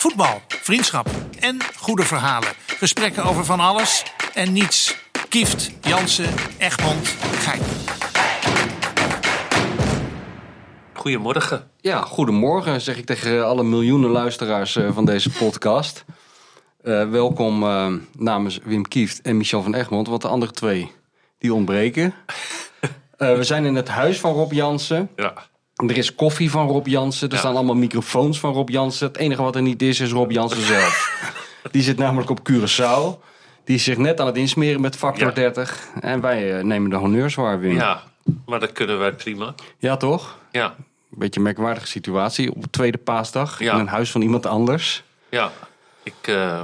[0.00, 2.48] Voetbal, vriendschap en goede verhalen.
[2.66, 4.96] Gesprekken over van alles en niets.
[5.28, 7.60] Kieft, Jansen, Egmond, Gein.
[10.92, 11.70] Goedemorgen.
[11.80, 16.04] Ja, goedemorgen zeg ik tegen alle miljoenen luisteraars eh, van deze podcast.
[16.82, 20.92] Eh, welkom eh, namens Wim Kieft en Michel van Egmond, want de andere twee
[21.38, 22.14] die ontbreken.
[23.16, 25.10] Eh, we zijn in het huis van Rob Jansen.
[25.16, 25.34] Ja.
[25.86, 27.28] Er is koffie van Rob Jansen.
[27.28, 27.40] Er Ja.
[27.40, 29.06] staan allemaal microfoons van Rob Jansen.
[29.06, 31.28] Het enige wat er niet is, is Rob Jansen zelf.
[31.72, 33.24] Die zit namelijk op Curaçao.
[33.64, 35.32] Die is zich net aan het insmeren met factor Ja.
[35.34, 35.86] 30.
[36.00, 37.74] En wij eh, nemen de honneurs waar, Wim.
[37.74, 38.02] ja,
[38.46, 39.54] maar dat kunnen wij prima.
[39.78, 40.38] Ja, toch?
[40.52, 40.74] Ja,
[41.08, 43.58] beetje een merkwaardige situatie op tweede paasdag.
[43.58, 43.72] Ja.
[43.74, 45.02] In een huis van iemand anders.
[45.28, 45.50] ja.
[46.02, 46.62] Ik, eh,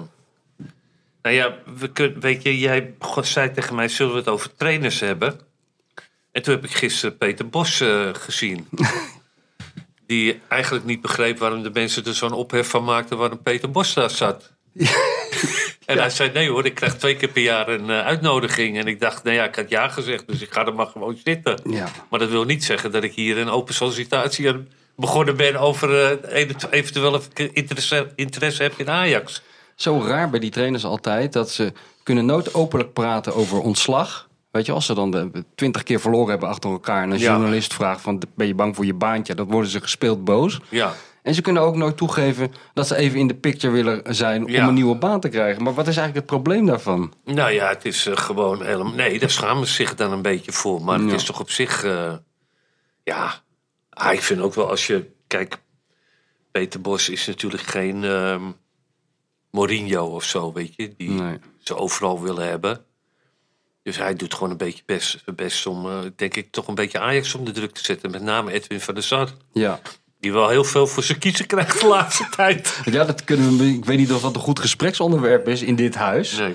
[1.22, 5.00] nou ja, we kun, weet je, jij zei tegen mij, zullen we het over trainers
[5.00, 5.40] hebben?
[6.36, 8.68] En toen heb ik gisteren Peter Bos eh, gezien.
[10.06, 13.94] Die eigenlijk niet begreep waarom de mensen er zo'n ophef van maakten waarom Peter Bos
[13.94, 14.52] daar zat.
[15.86, 18.78] En hij zei, nee hoor, ik krijg twee keer per jaar een eh, uitnodiging.
[18.78, 21.18] En ik dacht, nou ja, ik had ja gezegd, dus ik ga er maar gewoon
[21.24, 21.60] zitten.
[21.70, 21.88] Ja.
[22.10, 24.52] Maar dat wil niet zeggen dat ik hier een open sollicitatie
[24.96, 27.22] begonnen ben over event- eventueel
[27.52, 29.42] interesse, interesse heb in Ajax.
[29.74, 31.72] Zo raar bij die trainers altijd dat ze
[32.02, 34.25] kunnen nooit openlijk praten over ontslag.
[34.56, 37.30] Weet je, als ze dan twintig keer verloren hebben achter elkaar en een Ja.
[37.30, 40.60] journalist vraagt van ben je bang voor je baantje, dan worden ze gespeeld boos.
[40.68, 44.44] Ja, En ze kunnen ook nooit toegeven dat ze even in de picture willen zijn
[44.44, 45.62] om een nieuwe baan te krijgen.
[45.62, 47.12] Maar wat is eigenlijk het probleem daarvan?
[47.24, 48.92] nou ja, het is eh, gewoon helemaal...
[48.94, 50.82] Nee, daar schamen ze zich dan een beetje voor.
[50.82, 51.84] Maar het is toch op zich...
[51.84, 52.12] eh,
[53.04, 53.34] ja,
[53.90, 55.10] ah, ik vind ook wel als je...
[55.26, 55.58] Kijk,
[56.50, 58.42] Peter Bos is natuurlijk geen ehm,
[59.50, 60.94] Mourinho of zo, weet je.
[60.96, 61.38] Die Nee.
[61.58, 62.84] ze overal willen hebben.
[63.86, 66.98] Dus hij doet gewoon een beetje best, best om, eh, denk ik, toch een beetje
[66.98, 68.10] Ajax om de druk te zetten.
[68.10, 69.28] Met name Edwin van der Sar.
[69.52, 69.80] Ja.
[70.20, 72.80] Die wel heel veel voor zijn kiezen krijgt de laatste tijd.
[72.84, 73.68] ja, dat kunnen we.
[73.68, 76.38] Ik weet niet of dat een goed gespreksonderwerp is in dit huis.
[76.38, 76.54] Nee.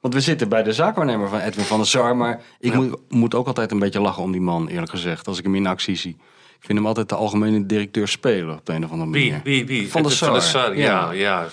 [0.00, 2.16] Want we zitten bij de zaakwaarnemer van Edwin van der Sar.
[2.16, 5.26] Maar ik moet, moet ook altijd een beetje lachen om die man, eerlijk gezegd.
[5.26, 6.16] Als ik hem in actie zie.
[6.58, 9.40] Ik vind hem altijd de algemene directeur spelen op de een of andere manier.
[9.44, 9.90] wie, wie?
[9.90, 10.76] Van der Sar.
[10.76, 11.48] Ja, ja.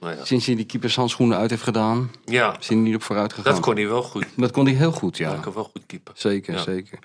[0.00, 0.24] Nou ja.
[0.24, 3.52] Sinds hij die keepershandschoenen uit heeft gedaan, ja, is hij niet op vooruit gegaan.
[3.52, 4.26] dat kon hij wel goed.
[4.36, 5.30] Dat kon hij heel goed, ja.
[5.30, 6.14] Dat kon wel goed keeper.
[6.16, 6.62] Zeker, Ja.
[6.62, 6.98] zeker.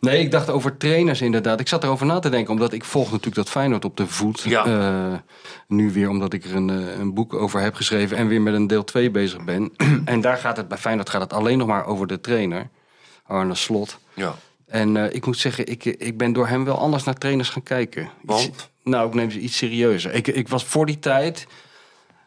[0.00, 1.60] Nee, ik dacht over trainers inderdaad.
[1.60, 4.40] Ik zat erover na te denken, omdat ik volg natuurlijk dat Feyenoord op de voet.
[4.40, 4.64] Ja.
[4.64, 5.18] Eh,
[5.68, 8.54] nu weer omdat ik er een, eh, een boek over heb geschreven en weer met
[8.54, 9.72] een deel 2 bezig ben.
[10.04, 12.68] en daar gaat het bij Feyenoord gaat het alleen nog maar over de trainer,
[13.26, 13.98] Arne Slot.
[14.14, 14.34] Ja.
[14.66, 17.62] En eh, ik moet zeggen, ik, ik ben door hem wel anders naar trainers gaan
[17.62, 18.02] kijken.
[18.02, 18.70] Iets- Want?
[18.84, 20.12] nou, ik neem ze iets serieuzer.
[20.14, 21.46] Ik, ik was voor die tijd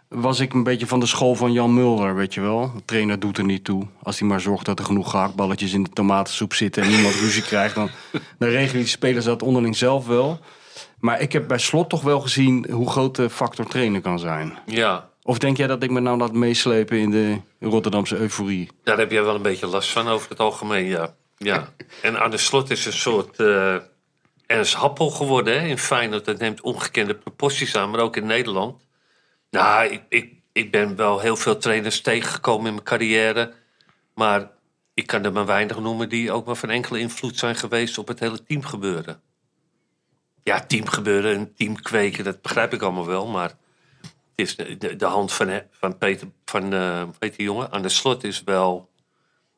[0.09, 2.71] was ik een beetje van de school van Jan Mulder, weet je wel.
[2.75, 3.87] De trainer doet er niet toe.
[4.03, 6.83] Als hij maar zorgt dat er genoeg gehaktballetjes in de tomatensoep zitten...
[6.83, 7.89] en niemand ruzie krijgt, dan,
[8.39, 10.39] dan regelen die spelers dat onderling zelf wel.
[10.99, 14.57] Maar ik heb bij Slot toch wel gezien hoe groot de factor trainer kan zijn.
[14.65, 18.69] ja, Of denk jij dat ik me nou laat meeslepen in de Rotterdamse euforie?
[18.83, 21.13] daar heb jij wel een beetje last van over het algemeen, ja.
[21.37, 21.73] ja.
[22.01, 23.75] En aan de slot is een soort eh
[24.45, 26.25] Ernst Happel geworden hè, in Feyenoord.
[26.25, 28.81] Dat neemt ongekende proporties aan, maar ook in Nederland.
[29.55, 33.53] Nou, ik, ik, ik ben wel heel veel trainers tegengekomen in mijn carrière.
[34.13, 34.51] Maar
[34.93, 38.07] ik kan er maar weinig noemen die ook maar van enkele invloed zijn geweest op
[38.07, 39.21] het hele teamgebeuren.
[40.43, 43.27] Ja, teamgebeuren en team kweken, dat begrijp ik allemaal wel.
[43.27, 43.49] Maar
[43.99, 47.81] het is de, de, hand van, van Peter, van, eh hoe heet die jongen, aan
[47.81, 48.89] de slot is wel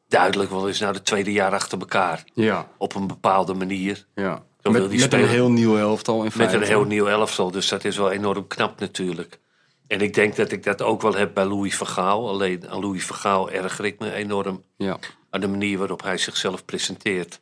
[0.07, 2.24] duidelijk wel eens nou de tweede jaar achter elkaar.
[2.34, 4.06] Ja, Op een bepaalde manier.
[4.16, 4.46] ja.
[4.62, 6.56] Zo wil Met, die met een heel nieuw elftal in Met feite.
[6.56, 9.40] een heel nieuw elftal, dus dat is wel enorm knap natuurlijk.
[9.88, 12.30] En ik denk dat ik dat ook wel heb bij Louis Vergaal.
[12.30, 14.98] Alleen aan Louis Vergaal erger ik me enorm Ja.
[15.30, 17.40] aan de manier waarop hij zichzelf presenteert.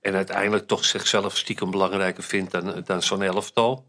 [0.00, 3.84] En uiteindelijk toch zichzelf stiekem belangrijker vindt dan, dan zo'n elftal.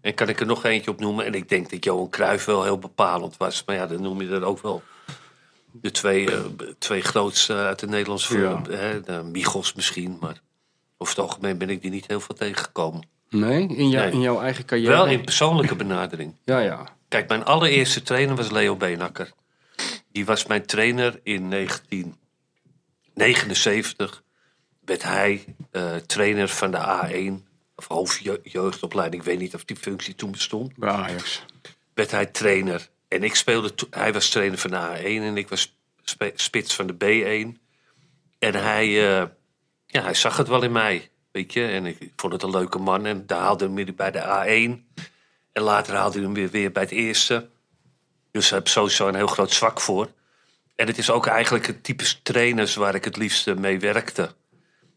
[0.00, 1.24] En kan ik er nog eentje op noemen.
[1.24, 3.62] En ik denk dat Johan Cruijff wel heel bepalend was.
[3.66, 4.82] Maar ja, dan noem je er ook wel
[5.72, 6.40] de twee, eh,
[6.78, 8.38] twee grootste uit de Nederlandse...
[8.38, 8.62] Ja.
[8.70, 10.40] Hè, de Michels misschien, maar
[10.98, 13.06] over het algemeen ben ik die niet heel veel tegengekomen.
[13.30, 13.68] Nee?
[13.68, 14.12] In, jou, Nee.
[14.14, 14.92] in jouw eigen carrière?
[14.92, 16.34] Wel in persoonlijke benadering.
[16.44, 16.86] Ja, ja.
[17.14, 19.32] Kijk, mijn allereerste trainer was Leo Beenakker.
[20.12, 24.22] Die was mijn trainer in 1979.
[24.80, 27.32] Werd hij eh, trainer van de A1,
[27.76, 29.22] of hoofdjeugdopleiding.
[29.22, 30.76] Ik weet niet of die functie toen bestond.
[30.76, 31.44] Bij Ajax.
[31.92, 32.88] Werd hij trainer.
[33.08, 35.76] En ik speelde, hij was trainer van de A1 en ik was
[36.34, 37.58] spits van de B1.
[38.38, 39.26] En hij, eh,
[39.86, 41.66] ja, hij zag het wel in mij, weet je.
[41.66, 43.06] En ik, ik vond het een leuke man.
[43.06, 44.84] En daar haalde me bij de A1.
[45.54, 47.48] En later haalde hij hem weer, weer bij het eerste.
[48.30, 50.08] Dus daar heb ik sowieso een heel groot zwak voor.
[50.76, 54.34] En het is ook eigenlijk het type trainers waar ik het liefst mee werkte.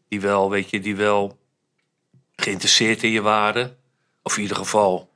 [0.08, 1.38] Die wel, weet je, die wel
[2.36, 3.76] geïnteresseerd in je waren.
[4.22, 5.10] Of in ieder geval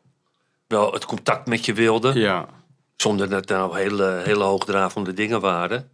[0.67, 2.13] wel het contact met je wilde.
[2.19, 2.49] Ja.
[2.97, 5.91] Zonder dat nou hele, hele hoogdravende dingen waren.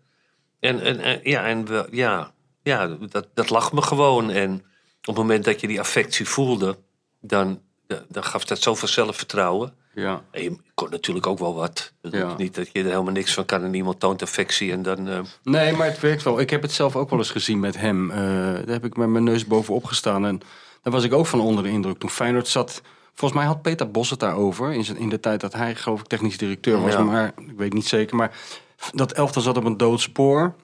[0.60, 4.30] En, en, en ja, en we- ja, ja dat, dat lag me gewoon.
[4.30, 4.54] En
[5.00, 6.78] op het moment dat je die affectie voelde,
[7.20, 7.62] dan,
[8.08, 9.72] dan gaf dat zoveel zelfvertrouwen.
[9.94, 10.22] Ja.
[10.30, 11.92] En je kon natuurlijk ook wel wat.
[12.02, 12.34] Ja.
[12.36, 15.08] Niet dat je er helemaal niks van kan en iemand toont affectie en dan...
[15.08, 16.40] eh, Nee, maar het werkt wel.
[16.40, 18.10] Ik heb het zelf ook wel eens gezien met hem.
[18.10, 20.26] Eh, daar heb ik met mijn neus bovenop gestaan.
[20.26, 20.38] En
[20.82, 21.98] daar was ik ook van onder de indruk.
[21.98, 22.82] Toen Feyenoord zat...
[23.14, 24.72] Volgens mij had Peter Bos het daarover.
[24.72, 26.92] In, zijn, in de tijd dat hij, geloof ik, technisch directeur was.
[26.92, 27.02] Ja.
[27.02, 28.16] Maar ik weet niet zeker.
[28.16, 28.36] Maar
[28.92, 30.54] dat elftal zat op een dood spoor.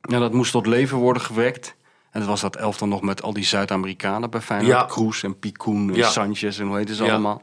[0.00, 1.74] En dat moest tot leven worden gewekt.
[2.16, 4.72] En dat was dat elftal nog met al die Zuid-Amerikanen bij Feyenoord.
[4.72, 4.82] Ja.
[4.82, 6.08] Kroes en Picoen en Ja.
[6.08, 7.10] Sanchez en hoe heet ze Ja.
[7.10, 7.42] allemaal.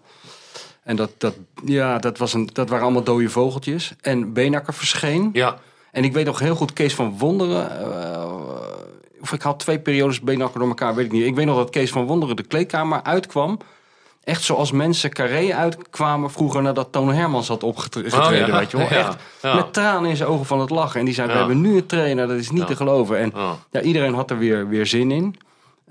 [0.84, 1.36] En dat, dat,
[1.66, 3.94] ja, dat, was een, dat waren allemaal dode vogeltjes.
[4.02, 5.30] En Benakker verscheen.
[5.34, 5.58] ja,
[5.92, 7.80] En ik weet nog heel goed, Kees van Wonderen.
[8.14, 8.32] eh,
[9.22, 11.26] of ik had twee periodes benakker door elkaar, weet ik niet.
[11.26, 13.58] Ik weet nog dat Kees van Wonderen de kleedkamer uitkwam.
[14.24, 18.58] Echt zoals mensen carré uitkwamen vroeger nadat Toon Hermans had opgetreden, Oh, ja.
[18.60, 18.88] weet je wel.
[18.88, 19.56] Echt ja.
[19.56, 21.00] met tranen in zijn ogen van het lachen.
[21.00, 23.18] En die zei, we hebben nu een trainer, dat is niet te geloven.
[23.18, 23.34] En
[23.72, 25.36] ja, iedereen had er weer, weer zin in.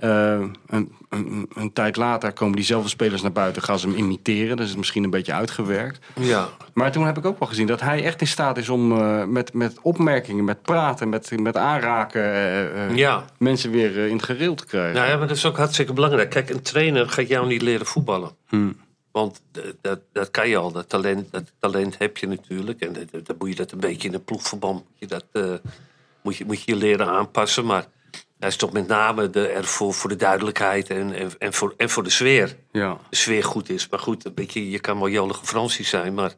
[0.02, 4.56] Eh, een, een, een tijd later komen diezelfde spelers naar buiten, gaan ze hem imiteren.
[4.56, 6.06] Dat is misschien een beetje uitgewerkt.
[6.20, 6.48] ja.
[6.74, 9.24] Maar toen heb ik ook wel gezien dat hij echt in staat is om eh,
[9.24, 13.24] met, met opmerkingen, met praten, met, met aanraken, eh, ja.
[13.38, 14.94] mensen weer in het gereel te krijgen.
[14.94, 16.30] Nou ja, maar dat is ook hartstikke belangrijk.
[16.30, 18.30] Kijk, een trainer gaat jou niet leren voetballen.
[18.48, 18.76] Hmm.
[19.10, 19.42] Want
[19.80, 22.80] dat, dat kan je al, dat talent, dat talent heb je natuurlijk.
[22.80, 22.92] En
[23.24, 25.24] dan moet je dat een beetje in een ploegverband moet je, dat,
[26.22, 27.64] moet je, moet je je leren aanpassen.
[27.64, 27.86] Maar
[28.42, 31.74] hij is toch met name de, er voor, voor de duidelijkheid en, en, en, voor,
[31.76, 32.56] en voor de sfeer.
[32.72, 32.98] Ja.
[33.10, 33.88] De sfeer goed is.
[33.88, 36.32] Maar goed, een beetje, je kan wel jolige Fransie zijn, maar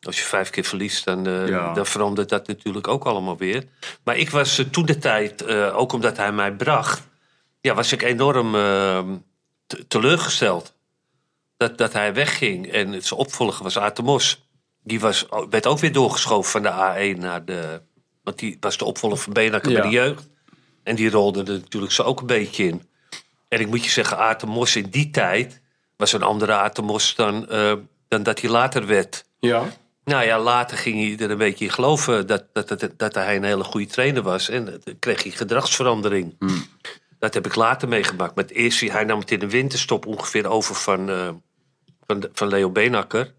[0.00, 1.72] als je vijf keer verliest, dan, Ja.
[1.72, 3.64] dan verandert dat natuurlijk ook allemaal weer.
[4.04, 7.02] Maar ik was eh, toen de tijd, eh, ook omdat hij mij bracht,
[7.60, 9.02] ja, was ik enorm eh,
[9.66, 10.74] te- teleurgesteld.
[11.56, 14.44] Dat, dat hij wegging en het zijn opvolger was Atemos.
[14.82, 16.68] Die was, werd ook weer doorgeschoven van de
[17.14, 17.82] A1 naar de...
[18.22, 19.80] Want die was de opvolger van Benakker Ja.
[19.80, 20.28] bij de jeugd.
[20.86, 22.82] En die rolde er natuurlijk zo ook een beetje in.
[23.48, 25.60] En ik moet je zeggen, Atemos in die tijd
[25.96, 27.72] was een andere Atemos dan, eh,
[28.08, 29.24] dan dat hij later werd.
[29.38, 29.64] Ja.
[30.04, 33.36] Nou ja, later ging hij er een beetje in geloven dat, dat, dat, dat hij
[33.36, 34.48] een hele goede trainer was.
[34.48, 36.36] En dan kreeg hij gedragsverandering.
[37.18, 38.34] Dat heb ik later meegemaakt.
[38.34, 41.28] Met eerst, hij nam het in de winterstop ongeveer over van, eh,
[42.06, 43.34] van, van Leo Benakker.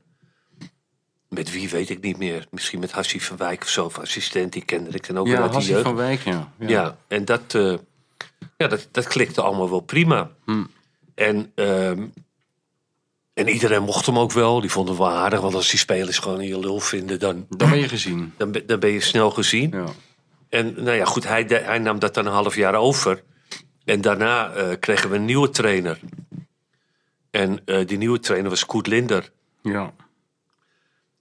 [1.30, 2.48] Met wie weet ik niet meer.
[2.52, 4.54] Misschien met Hassie van Wijk of zo, of assistent.
[4.54, 5.82] Die kende ik dan ook Ja, wel uit jeugd.
[5.82, 6.52] van Wijk, ja.
[6.60, 7.74] Ja, en dat, eh,
[8.58, 10.30] ja, dat, dat klikte allemaal wel prima.
[11.16, 12.06] En, ehm,
[13.34, 14.62] en iedereen mocht hem ook wel.
[14.62, 15.40] Die vonden hem wel aardig.
[15.42, 18.34] Want als die spelers gewoon in je lul vinden, dan, Dan ben je gezien.
[18.38, 19.70] dan, ben- dan ben je snel gezien.
[19.72, 19.86] Ja.
[20.50, 23.24] En nou ja, goed, hij, hij nam dat dan een half jaar over.
[23.86, 26.00] En daarna eh, kregen we een nieuwe trainer.
[27.32, 29.32] En eh, die nieuwe trainer was Koet Linder.
[29.62, 29.94] Ja.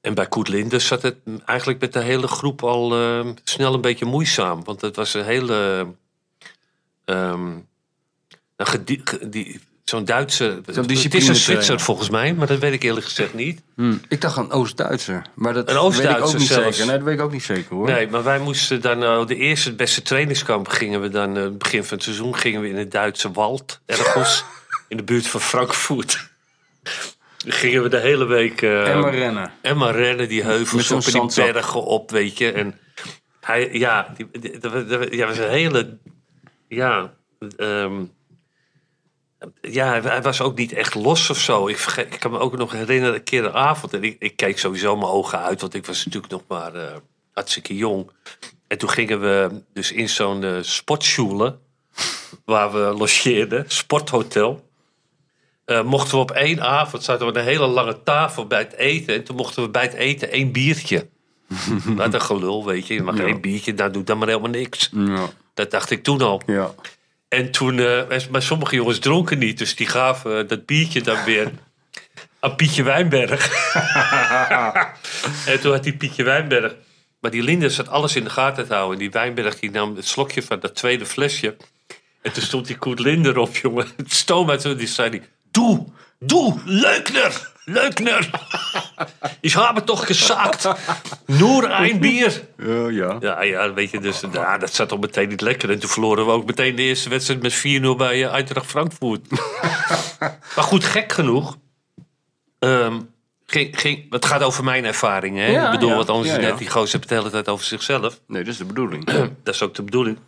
[0.06, 4.04] En bij Koet zat het eigenlijk met de hele groep al eh, snel een beetje
[4.04, 4.64] moeizaam.
[4.64, 5.86] Want het was een hele...
[7.04, 7.50] ehm,
[8.56, 8.84] nou,
[9.28, 10.60] die- Zo'n Duitse...
[10.66, 11.34] het is een.
[11.34, 13.62] Zwitser volgens mij, maar dat weet ik eerlijk gezegd niet.
[13.74, 13.94] Hm.
[14.08, 15.26] Ik dacht een Oost-Duitser.
[15.34, 16.76] Maar dat Een Oost-Duitser weet ik ook niet zelfs.
[16.76, 16.86] zeker.
[16.90, 17.86] Nee, dat weet ik ook niet zeker hoor.
[17.86, 19.02] Nee, maar wij moesten dan...
[19.02, 21.36] eh, de eerste, het beste trainingskamp gingen we dan...
[21.36, 23.80] eh, begin van het seizoen gingen we in het Duitse Wald.
[23.86, 24.44] Ergens
[24.88, 26.28] in de buurt van Frankfurt.
[27.48, 28.62] Gingen we de hele week...
[28.62, 29.52] eh, En maar rennen.
[29.60, 32.52] En maar rennen die heuvels op en die bergen op, weet je.
[32.52, 32.78] En
[33.40, 34.28] hij, ja, die,
[35.16, 35.98] ja, was een hele,
[36.68, 37.14] ja,
[37.56, 38.04] ehm,
[39.60, 41.68] ja, hij, hij was ook niet echt los of zo.
[41.68, 44.36] Ik, vergeet, ik kan me ook nog herinneren, een keer een avond, en ik, ik
[44.36, 46.96] keek sowieso mijn ogen uit, want ik was natuurlijk nog maar eh,
[47.32, 48.10] hartstikke jong.
[48.66, 51.58] En toen gingen we dus in zo'n eh sportschule,
[52.44, 54.65] waar we logeerden, sporthotel.
[55.66, 58.72] Eh, mochten we op één avond, zaten we aan een hele lange tafel bij het
[58.72, 59.14] eten.
[59.14, 61.08] En toen mochten we bij het eten één biertje.
[61.96, 62.94] Wat een gelul, weet je.
[62.94, 63.24] Je mag Ja.
[63.24, 64.90] één biertje, nou doet dan maar helemaal niks.
[64.92, 65.28] Ja.
[65.54, 66.42] Dat dacht ik toen al.
[66.46, 66.74] Ja.
[67.28, 69.58] En toen, eh, maar sommige jongens dronken niet.
[69.58, 71.50] Dus die gaven eh, dat biertje dan weer
[72.40, 73.50] aan Pietje Wijnberg.
[75.46, 76.74] en toen had die Pietje Wijnberg...
[77.20, 78.92] Maar die Linde zat alles in de gaten te houden.
[78.92, 81.56] En die Wijnberg die nam het slokje van dat tweede flesje.
[82.22, 83.86] En toen stond die Koet Linder op, jongen.
[83.96, 84.74] Het stoom uit zo.
[84.76, 85.22] Die zei die...
[85.56, 85.84] Doe,
[86.18, 88.30] doe, Leukner, Leukner.
[89.40, 90.68] Ik heb het toch gezakt.
[91.26, 92.42] Nur een bier.
[92.56, 93.16] Ja, ja.
[93.20, 95.70] Ja, ja, weet je, dus ja, dat zat al meteen niet lekker.
[95.70, 99.30] En toen verloren we ook meteen de eerste wedstrijd met 4-0 bij uh, Eintracht Frankfurt.
[100.56, 101.56] maar goed, gek genoeg.
[102.58, 103.00] ehm,
[103.46, 105.44] ging, ging, het gaat over mijn ervaringen.
[105.44, 105.50] Hè?
[105.50, 105.96] Ja, ik bedoel, ja.
[105.96, 108.20] want anders Ja, net die gozer de hele tijd over zichzelf.
[108.26, 109.04] Nee, dat is de bedoeling.
[109.44, 110.18] dat is ook de bedoeling.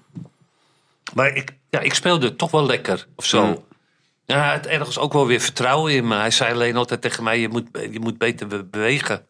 [1.14, 3.64] Maar ik, ja, ik speelde toch wel lekker of zo.
[4.30, 6.14] Ja, had ergens ook wel weer vertrouwen in me.
[6.16, 9.26] Hij zei alleen altijd tegen mij, je moet, je moet beter be- bewegen.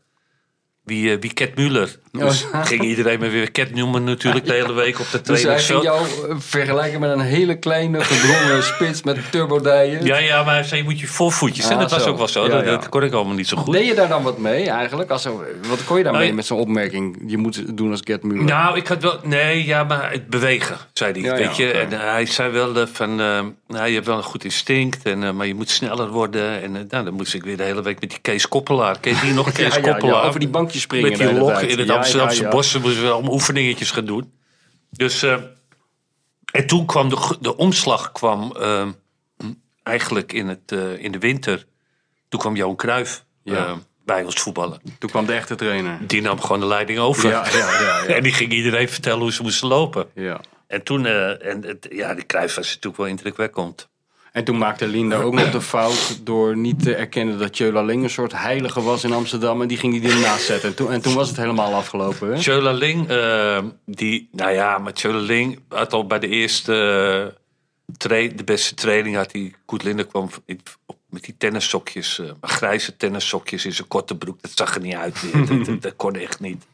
[0.84, 1.98] Wie, eh, wie Ket Muller.
[2.12, 2.62] Dus ja.
[2.64, 5.82] ging iedereen me weer Ket noemen natuurlijk de hele week op de Dus hij ging
[5.82, 10.04] jou eh, vergelijken met een hele kleine, gedrongen spits met turbodijen.
[10.04, 11.68] Ja, ja, maar hij zei, je moet je voorvoetjes.
[11.68, 12.44] en Ah, dat was ook wel zo.
[12.44, 12.70] Ja, dat, ja.
[12.70, 13.74] dat kon ik allemaal niet zo goed.
[13.74, 15.10] Deed je daar dan wat mee eigenlijk?
[15.10, 15.24] Als
[15.68, 17.22] wat kon je daarmee Nou, met zo'n opmerking?
[17.26, 18.44] Je moet het doen als Muller.
[18.44, 19.18] Nou, ik had wel...
[19.22, 21.36] Nee, ja, maar het bewegen, zei hij.
[21.36, 21.70] Weet je?
[21.70, 23.14] En eh, hij zei wel eh, van...
[23.14, 26.62] nou, je hebt wel een goed instinct, en, maar je moet sneller worden.
[26.62, 29.00] En nou, dan moest ik weer de hele week met die Kees Koppelaar.
[29.00, 30.24] Ken je die nog, Kees Koppelaar?
[30.24, 33.32] over die bankjes springen Met die lok in het Amsterdamse ja, bossen moesten we allemaal
[33.32, 34.32] oefeningetjes gaan doen.
[34.90, 35.22] Dus...
[35.22, 35.36] eh,
[36.52, 38.86] en toen kwam de, de omslag kwam eh,
[39.82, 41.66] eigenlijk in, het, eh, in de winter.
[42.28, 43.66] Toen kwam Johan Cruijff Ja.
[43.66, 44.80] eh, bij ons voetballen.
[44.98, 45.98] Toen kwam de echte trainer.
[46.06, 47.28] Die nam gewoon de leiding over.
[47.30, 48.04] Ja, ja, ja.
[48.16, 50.06] En die ging iedereen vertellen hoe ze moesten lopen.
[50.14, 50.40] Ja.
[50.66, 53.88] En toen, en het, ja, die Cruijff was natuurlijk wel indrukwekkend.
[54.38, 58.02] En toen maakte Linda ook nog de fout door niet te erkennen dat Tjöla Ling
[58.02, 59.62] een soort heilige was in Amsterdam.
[59.62, 60.68] En die ging die ernaast zetten.
[60.68, 62.28] En toen, en toen was het helemaal afgelopen.
[62.42, 62.72] Hè?
[62.72, 66.72] Ling, eh, die, nou ja, maar Tjöla Ling had al bij de eerste
[67.86, 70.30] eh, tra- de beste training had hij, Koet kwam
[71.10, 74.42] met die tennissokjes, eh, grijze tennissokjes in zijn korte broek.
[74.42, 75.24] Dat zag er niet uit.
[75.66, 76.66] dat, dat kon echt niet.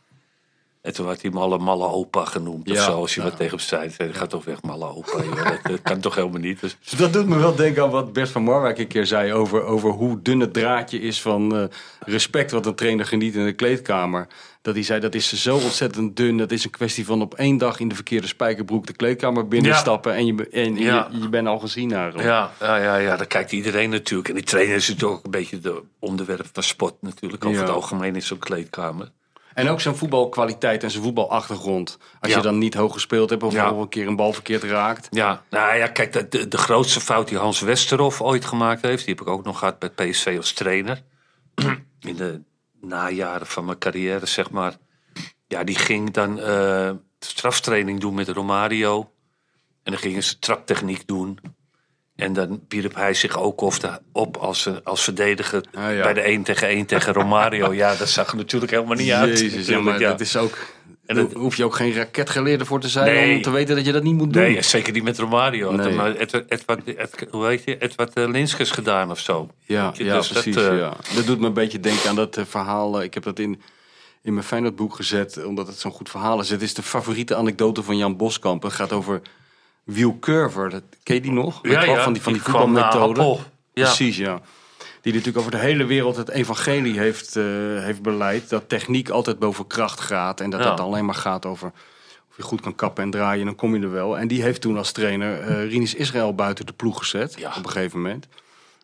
[0.85, 2.71] En toen had hij hem malle opa genoemd.
[2.71, 3.91] Of Ja, zo, als je wat tegen hem zei.
[3.91, 5.17] Zei, Ga toch weg, malle opa.
[5.45, 6.61] Dat, dat kan toch helemaal niet.
[6.61, 9.33] Dus, Dus dat doet me wel denken aan wat Bert van Marwijk een keer zei
[9.33, 11.65] over, over hoe dun het draadje is van eh,
[12.01, 14.27] respect wat een trainer geniet in de kleedkamer.
[14.63, 16.37] Dat hij zei dat is zo ontzettend dun.
[16.37, 20.15] Dat is een kwestie van op één dag in de verkeerde spijkerbroek de kleedkamer binnenstappen.
[20.15, 21.09] En, je, en Ja.
[21.13, 22.25] je, je bent al gezien eigenlijk.
[22.29, 24.29] Ja, ja, ja, ja, daar kijkt iedereen natuurlijk.
[24.29, 27.45] En die trainer is natuurlijk ook een beetje de onderwerp van sport natuurlijk.
[27.45, 29.11] Over het algemeen in zo'n kleedkamer.
[29.55, 31.99] En ook zijn voetbalkwaliteit en zijn voetbalachtergrond.
[32.21, 32.37] Als Ja.
[32.37, 33.69] je dan niet hoog gespeeld hebt of Ja.
[33.69, 35.07] een keer een bal verkeerd raakt.
[35.11, 39.05] Ja, nou ja, kijk, de, de, de grootste fout die Hans Westerhof ooit gemaakt heeft...
[39.05, 41.03] die heb ik ook nog gehad bij PSV als trainer.
[42.01, 42.41] In de
[42.81, 44.77] najaren van mijn carrière, zeg maar.
[45.47, 49.11] Ja, die ging dan eh, straftraining doen met Romario.
[49.83, 51.39] En dan gingen ze traptechniek doen.
[52.17, 53.61] En dan wierp hij zich ook
[54.13, 56.03] op als, een- als verdediger Ah, ja.
[56.03, 57.73] bij de 1 tegen 1 tegen Romario.
[57.73, 59.41] ja, dat zag er natuurlijk helemaal niet uit.
[59.41, 60.09] Jezus, ja, maar ja.
[60.11, 60.59] dat is ook...
[61.07, 63.37] En dat- hoef je ook geen raketgeleerde voor te zijn Nee.
[63.37, 64.43] om te weten dat je dat niet moet doen.
[64.43, 65.73] Nee, zeker niet met Romario.
[65.73, 65.95] Nee.
[65.95, 67.79] Maar Edward, Edward, Edward- hoe heet je?
[67.79, 69.49] Edward eh, Linskes gedaan of zo.
[69.61, 70.63] Ja, ja dus dat, precies.
[70.63, 70.93] eh, ja.
[71.15, 72.99] Dat doet me een beetje denken aan dat eh, verhaal.
[72.99, 73.61] eh, ik heb dat in,
[74.23, 76.51] in mijn Feyenoordboek gezet, omdat het zo'n goed verhaal is.
[76.51, 78.63] Het is de favoriete anekdote van Jan Boskamp.
[78.63, 79.21] Het gaat over
[79.85, 80.71] Wiel Curver.
[80.71, 81.59] Dat, ken je die nog?
[81.63, 82.43] Weet wel, van die, van die.
[83.73, 83.85] Ja.
[83.85, 84.41] Precies, ja.
[85.01, 87.45] Die natuurlijk over de hele wereld het evangelie heeft, eh,
[87.79, 88.49] heeft beleid.
[88.49, 90.41] Dat techniek altijd boven kracht gaat.
[90.41, 90.71] En dat Ja.
[90.71, 91.73] het alleen maar gaat over
[92.31, 93.45] of je goed kan kappen en draaien.
[93.45, 94.19] Dan kom je er wel.
[94.19, 97.35] En die heeft toen als trainer eh Rinus Israël buiten de ploeg gezet.
[97.39, 97.49] Ja.
[97.57, 98.27] Op een gegeven moment.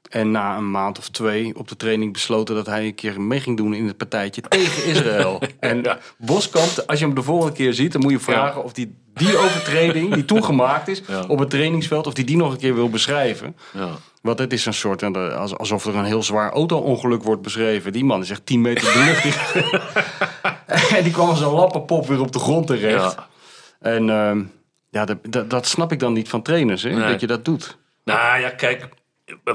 [0.08, 3.40] En na een maand of twee op de training besloten dat hij een keer mee
[3.40, 5.42] ging doen in het partijtje tegen Israël.
[5.60, 5.98] En Ja.
[6.18, 9.36] Boskamp, als je hem de volgende keer ziet, dan moet je vragen of die, die
[9.36, 11.24] overtreding die toen gemaakt is Ja.
[11.28, 13.56] op het trainingsveld, of die die nog een keer wil beschrijven.
[13.72, 13.88] Ja.
[14.22, 17.92] Want het is een soort, als- alsof er een heel zwaar auto-ongeluk wordt beschreven.
[17.92, 19.54] Die man is echt 10 meter de lucht.
[20.96, 23.16] en die kwam als een lappenpop weer op de grond terecht.
[23.80, 24.42] En ehm,
[24.90, 27.10] ja, dat, dat, dat snap ik dan niet van trainers, hè, Nee.
[27.10, 27.78] dat je dat doet.
[28.04, 28.88] Nou ja, kijk,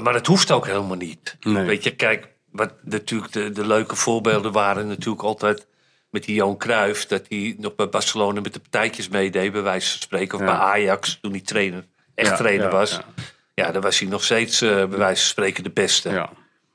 [0.02, 1.36] maar het hoeft ook helemaal niet.
[1.40, 1.64] Nee.
[1.66, 5.66] Weet je, kijk, wat natuurlijk de, de leuke voorbeelden waren natuurlijk altijd
[6.10, 9.90] met die Johan Cruijff, dat hij nog bij Barcelona met de partijtjes meedeed, bij wijze
[9.90, 10.50] van spreken, of Ja.
[10.50, 13.00] bij Ajax, toen hij trainer, echt Ja, trainer ja, was.
[13.54, 13.70] ja.
[13.70, 16.28] Dan was hij nog steeds, eh, bij wijze van spreken, de beste.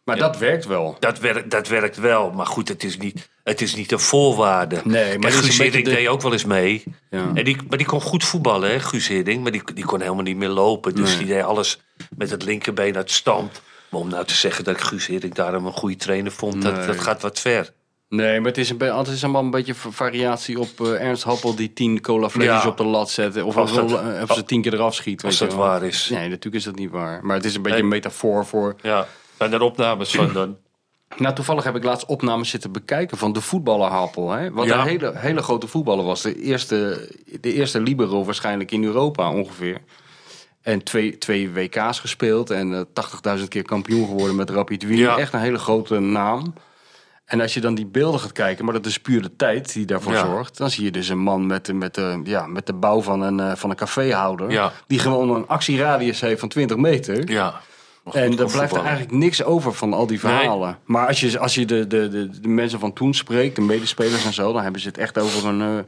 [0.04, 0.14] Ja.
[0.14, 0.96] Maar dat werkt wel.
[1.00, 4.82] Dat, werkt, dat werkt wel, maar goed, het is niet, het is niet een voorwaarde.
[4.84, 6.84] Nee, maar Guus Hiddink de- deed ook wel eens mee.
[7.10, 7.32] Ja.
[7.34, 9.42] En die, maar die kon goed voetballen, hè, Guus Hiddink.
[9.42, 10.96] Maar die, die kon helemaal niet meer lopen.
[10.96, 11.18] Dus Nee.
[11.18, 11.80] die deed alles
[12.18, 13.62] met het linkerbeen uit stand.
[13.90, 16.64] Maar om nou te zeggen dat ik Guus Hiddink daarom een goede trainer vond, Nee.
[16.74, 17.74] dat, dat gaat wat ver.
[18.10, 21.56] Nee, maar het is, een het is allemaal een beetje variatie op eh, Ernst Happel
[21.56, 22.68] die tien cola Ja.
[22.68, 23.42] op de lat zet.
[23.42, 25.24] Of, Als dat- eh, of ze tien keer eraf schiet.
[25.24, 25.68] Als weet dat wel.
[25.68, 26.10] waar is.
[26.10, 27.26] Nee, natuurlijk is dat niet waar.
[27.26, 28.76] Maar het is een beetje een metafoor voor...
[28.82, 29.08] Ja,
[29.42, 30.58] zijn er opnames van dan?
[31.18, 34.32] Nou, toevallig heb ik laatst opnames zitten bekijken van de voetballer Happel.
[34.32, 34.52] Hè?
[34.52, 34.80] Wat Ja.
[34.82, 36.22] een hele, hele grote voetballer was.
[36.22, 37.10] De eerste,
[37.42, 39.82] de eerste libero waarschijnlijk in Europa ongeveer.
[40.62, 44.98] En twee, twee WK's gespeeld en eh 80.000 keer kampioen geworden met Rapid Wien.
[44.98, 45.18] Ja.
[45.18, 46.54] Echt een hele grote naam.
[47.26, 49.86] En als je dan die beelden gaat kijken, maar dat is puur de tijd die
[49.86, 50.26] daarvoor Ja.
[50.26, 50.58] zorgt.
[50.58, 53.22] Dan zie je dus een man met, de- met, de, ja, met de bouw van
[53.22, 54.72] een, eh, van een caféhouder.
[54.88, 57.30] Die gewoon een actieradius heeft van 20 meter.
[57.32, 57.62] Ja.
[58.04, 60.78] En er blijft er eigenlijk niks over van al die verhalen.
[60.86, 64.26] Maar als je, als je de, de, de, de mensen van toen spreekt, de medespelers
[64.26, 65.84] en zo, dan hebben ze het echt over een, eh,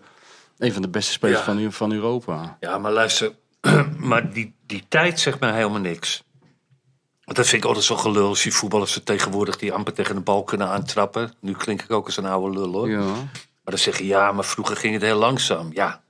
[0.58, 1.46] een van de beste spelers Ja.
[1.46, 2.58] van, van Europa.
[2.60, 3.32] Ja, maar luister,
[3.98, 6.24] maar die, die tijd zegt mij helemaal niks.
[7.24, 10.15] Want dat vind ik altijd zo gelul als die voetballers er tegenwoordig die amper tegen
[10.15, 11.34] de bal kunnen aantrappen.
[11.39, 12.89] Nu klink ik ook als een oude lul hoor.
[12.89, 13.00] Ja.
[13.00, 15.70] Maar dan zeg je ja, maar vroeger ging het heel langzaam.
[15.74, 16.01] Ja.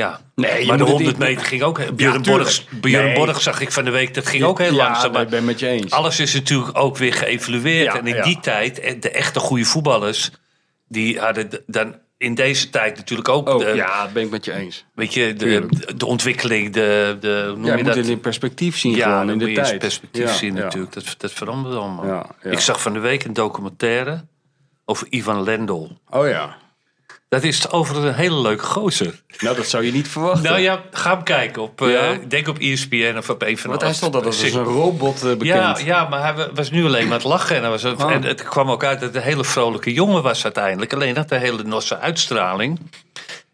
[0.00, 1.94] Ja, Nee, maar de moet het 100 in- meter ging ook.
[1.96, 2.22] Björn.
[2.22, 3.14] Borg, Björn Nee.
[3.14, 5.12] Borg zag ik van de week, dat ging ook heel ja, langzaam.
[5.12, 5.90] Maar ik ben met je eens.
[5.92, 7.92] alles is natuurlijk ook weer geëvalueerd.
[7.92, 8.22] Ja, en in ja.
[8.22, 10.30] die tijd, en de echte goede voetballers,
[10.88, 13.48] die hadden dan in deze tijd natuurlijk ook.
[13.48, 14.84] Oh, de, ja, dat ben ik met je eens.
[14.94, 15.66] Weet je, de,
[15.96, 18.06] de ontwikkeling, de, de hoe noem Ja, je je moet dat?
[18.06, 19.78] in perspectief zien ja, gewoon in de tijd.
[19.78, 20.62] perspectief Ja, zien ja.
[20.62, 20.92] natuurlijk.
[20.92, 22.06] Dat, dat verandert allemaal.
[22.06, 22.50] Ja, ja.
[22.50, 24.24] Ik zag van de week een documentaire
[24.84, 25.88] over Ivan Lendl.
[26.10, 26.56] Oh ja.
[27.30, 29.22] Dat is overigens een hele leuke gozer.
[29.38, 30.42] Nou, dat zou je niet verwachten.
[30.42, 31.62] Nou ja, ga hem kijken.
[31.62, 32.00] Op, eh, Ja?
[32.08, 34.50] ik denk op ESPN of op een van de Want hij stond dat als een
[34.62, 35.44] robot eh, bekend.
[35.46, 37.56] Ja, ja, maar hij wa- was nu alleen maar het lachen.
[37.56, 38.12] En, hij was, Oh.
[38.12, 40.92] en het kwam ook uit dat het een hele vrolijke jongen was uiteindelijk.
[40.92, 42.80] Alleen had een hele nosse uitstraling.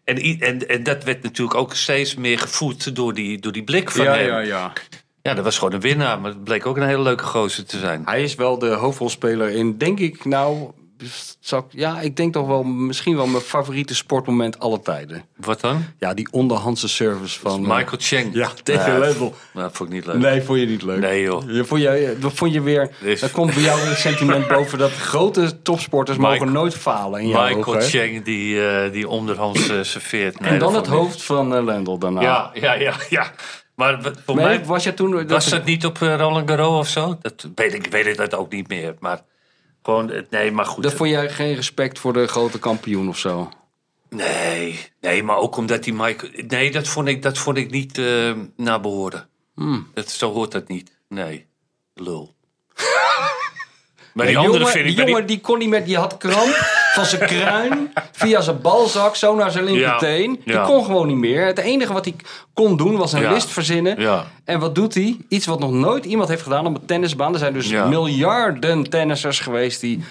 [0.03, 3.91] En, en, en dat werd natuurlijk ook steeds meer gevoed door die, door die blik
[3.91, 4.25] van ja, hem.
[4.27, 4.73] ja, ja.
[5.21, 6.19] Ja, dat was gewoon een winnaar.
[6.19, 8.01] Maar het bleek ook een hele leuke gozer te zijn.
[8.05, 10.71] Hij is wel de hoofdrolspeler in, denk ik, nou...
[10.97, 15.23] Ik, ja, ik denk toch wel misschien wel mijn favoriete sportmoment alle tijden.
[15.35, 15.85] Wat dan?
[15.99, 17.63] Ja, die onderhandse service van...
[17.63, 18.33] eh, Michael Cheng.
[18.33, 19.33] Ja, tegen Ja, Lendl.
[19.53, 20.15] Nou, vond ik niet leuk.
[20.17, 20.99] Nee, vond je niet leuk?
[20.99, 21.43] Nee, joh.
[21.51, 22.91] Je, vond, je, dat vond je weer...
[23.19, 27.27] Dan komt bij jou het sentiment boven dat grote topsporters Michael- mogen nooit falen in
[27.27, 27.81] jouw Michael.
[27.81, 30.39] Cheng die, eh, die onderhands eh, serveert.
[30.39, 32.21] Nee, En dat dan het hoofd van eh, Lendl daarna.
[32.21, 33.31] Ja, ja, ja, ja.
[33.75, 35.11] Maar voor Nee, mij was je toen...
[35.11, 37.17] Dat, was dat niet op eh, Roland Garros of zo.
[37.21, 38.95] Dat weet ik, weet ik dat ook niet meer.
[38.99, 39.21] Maar
[39.87, 40.83] gewoon, eh, nee, maar goed.
[40.83, 43.49] dat vond jij geen respect voor de grote kampioen of zo?
[44.09, 46.31] Nee, nee, maar ook omdat die Michael...
[46.47, 49.29] Nee, dat vond ik, dat vond ik niet eh naar behoren.
[49.55, 49.87] Hmm.
[49.93, 50.91] Dat, zo hoort dat niet.
[51.09, 51.45] Nee,
[51.93, 52.35] lul.
[54.13, 54.95] maar Die die andere jongen, vind ik...
[54.95, 56.55] die, jongen die kon niet meer, die had kramp
[56.97, 60.41] van zijn kruin via zijn balzak zo naar zijn linkerteen.
[60.45, 61.45] Ja, Die kon gewoon niet meer.
[61.45, 62.15] Het enige wat hij
[62.53, 63.97] kon doen was een list verzinnen.
[64.45, 65.17] En wat doet hij?
[65.29, 67.33] Iets wat nog nooit iemand heeft gedaan op een tennisbaan.
[67.33, 67.85] Er zijn dus Ja.
[67.87, 70.03] miljarden tennissers geweest die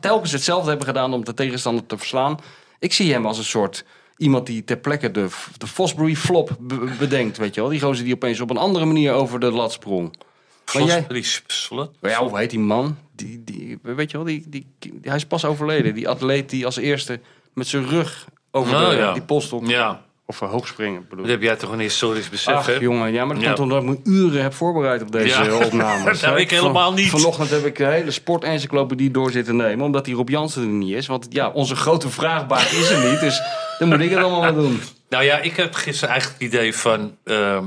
[0.00, 2.38] telkens hetzelfde hebben gedaan om de tegenstander te verslaan.
[2.78, 3.84] Ik zie hem als een soort
[4.16, 5.26] iemand die ter plekke de,
[5.58, 7.70] de Fosbury flop be- bedenkt, weet je wel.
[7.70, 10.12] Die gozer die opeens op een andere manier over de lat sprong.
[10.72, 11.90] Maar jij, Fosbury Slot?
[12.00, 12.96] ja, hoe heet die man?
[13.16, 15.94] Die, die, weet je wel, die, die, die- hij is pas overleden.
[15.94, 17.20] Die atleet die als eerste
[17.54, 19.12] met zijn rug over Oh, de, ja.
[19.12, 19.66] die polstok...
[19.66, 22.72] Ja, Of hoogspringen, bedoel dat heb jij toch een historisch besef, Ach, hè?
[22.72, 23.52] jongen, ja, maar dat Ja.
[23.52, 25.56] komt omdat ik me uren heb voorbereid op deze Ja.
[25.66, 26.20] opnames.
[26.20, 27.08] Dat heb ik helemaal niet.
[27.10, 30.94] Vanochtend heb ik de hele sportencyclopedie door zitten nemen, omdat die Rob Jansen er niet
[30.94, 31.06] is.
[31.06, 33.40] Want ja, onze grote vraagbaak is er niet, dus
[33.78, 34.80] dan moet ik het allemaal doen.
[35.08, 37.16] Nou ja, ik heb gisteren eigenlijk het idee van...
[37.24, 37.64] ehm,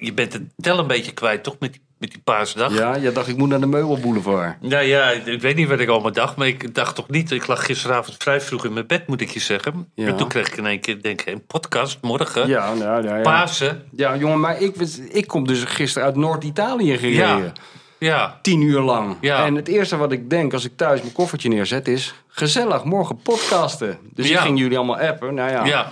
[0.00, 2.74] je bent het tel een beetje kwijt, toch, met die, met die paasdag?
[2.74, 4.62] Ja, je dacht ik moet naar de meubelboulevard.
[4.62, 7.30] Nou ja, ik weet niet wat ik allemaal dacht, maar ik dacht toch niet.
[7.30, 9.90] Ik lag gisteravond vrij vroeg in mijn bed, moet ik je zeggen.
[9.94, 10.06] Ja.
[10.06, 12.48] En toen kreeg ik in één keer, denk ik, een podcast morgen.
[12.48, 13.22] Ja, nou, ja, ja.
[13.22, 13.84] Pasen.
[13.96, 14.76] Ja, jongen, maar ik,
[15.12, 17.38] ik kom dus gisteren uit Noord-Italië gereden.
[17.38, 17.52] Ja.
[18.00, 18.38] Ja.
[18.42, 19.16] tien uur lang.
[19.20, 19.44] Ja.
[19.46, 22.14] En het eerste wat ik denk als ik thuis mijn koffertje neerzet is...
[22.28, 23.98] gezellig, morgen podcasten.
[24.14, 24.34] Dus Ja.
[24.38, 25.34] ik ging jullie allemaal appen.
[25.34, 25.90] Nou ja, Ja.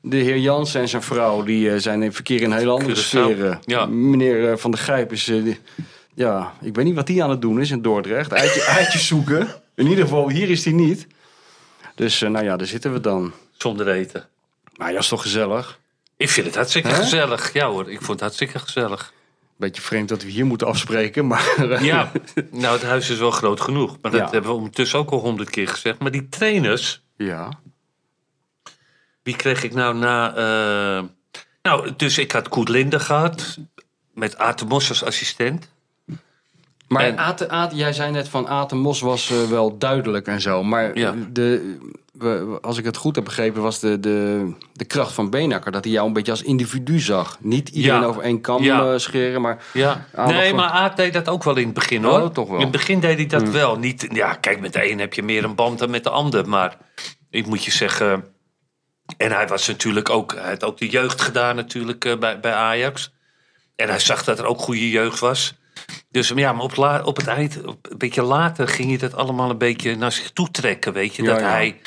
[0.00, 1.42] De heer Jansen en zijn vrouw...
[1.42, 3.60] die eh, zijn in verkeer in hele andere sferen.
[3.64, 3.86] Ja.
[3.86, 5.28] Meneer eh, Van der Grijp is...
[5.28, 5.58] eh, die-
[6.14, 8.32] ja, ik weet niet wat hij aan het doen is in Dordrecht.
[8.32, 9.48] Eitje, eitjes zoeken.
[9.74, 11.06] In ieder geval, hier is hij niet.
[11.94, 13.32] Dus nou ja, daar zitten we dan.
[13.56, 14.28] Zonder eten.
[14.76, 15.78] Maar ja, is toch gezellig?
[16.16, 17.52] Ik vind het hartstikke gezellig.
[17.52, 19.12] Ja hoor, ik vond het hartstikke gezellig.
[19.56, 21.54] Beetje vreemd dat we hier moeten afspreken, maar...
[21.82, 22.12] Ja,
[22.50, 23.96] nou het huis is wel groot genoeg.
[24.02, 24.30] Maar dat Ja.
[24.30, 25.98] hebben we ondertussen ook al honderd keer gezegd.
[25.98, 27.48] Maar die trainers, ja.
[29.30, 30.34] Wie kreeg ik nou na...
[30.34, 31.02] eh,
[31.62, 33.58] Nou, dus ik had Koet Linde gehad.
[34.14, 35.68] Met Aten Mos als assistent.
[36.88, 37.02] Maar
[37.48, 40.62] En- jij zei net van Aten Mos was eh, wel duidelijk en zo.
[40.62, 41.14] Maar Ja.
[41.32, 41.78] de,
[42.12, 45.84] we- als ik het goed heb begrepen, was de, de, de kracht van Beenakker dat
[45.84, 47.36] hij jou een beetje als individu zag.
[47.40, 48.06] Niet iedereen Ja.
[48.06, 48.92] over één kam Ja.
[48.92, 52.18] eh, scheren, maar Ja, nee, maar Aad deed dat ook wel in het begin Oh,
[52.18, 52.32] hoor.
[52.32, 52.56] toch wel.
[52.56, 53.78] In het begin deed hij dat wel.
[53.78, 56.48] Niet, ja, kijk, met de een heb je meer een band dan met de ander.
[56.48, 56.76] Maar
[57.30, 58.24] ik moet je zeggen.
[59.16, 60.34] En hij was natuurlijk ook.
[60.34, 63.12] Hij had ook de jeugd gedaan, natuurlijk, eh, bij, bij Ajax.
[63.76, 65.54] En hij zag dat er ook goede jeugd was.
[66.10, 69.14] Dus ja, maar op, la- op het eind, op- een beetje later, ging hij dat
[69.14, 70.92] allemaal een beetje naar zich toe trekken.
[70.92, 71.48] Weet je, Ja, dat ja.
[71.50, 71.80] hij.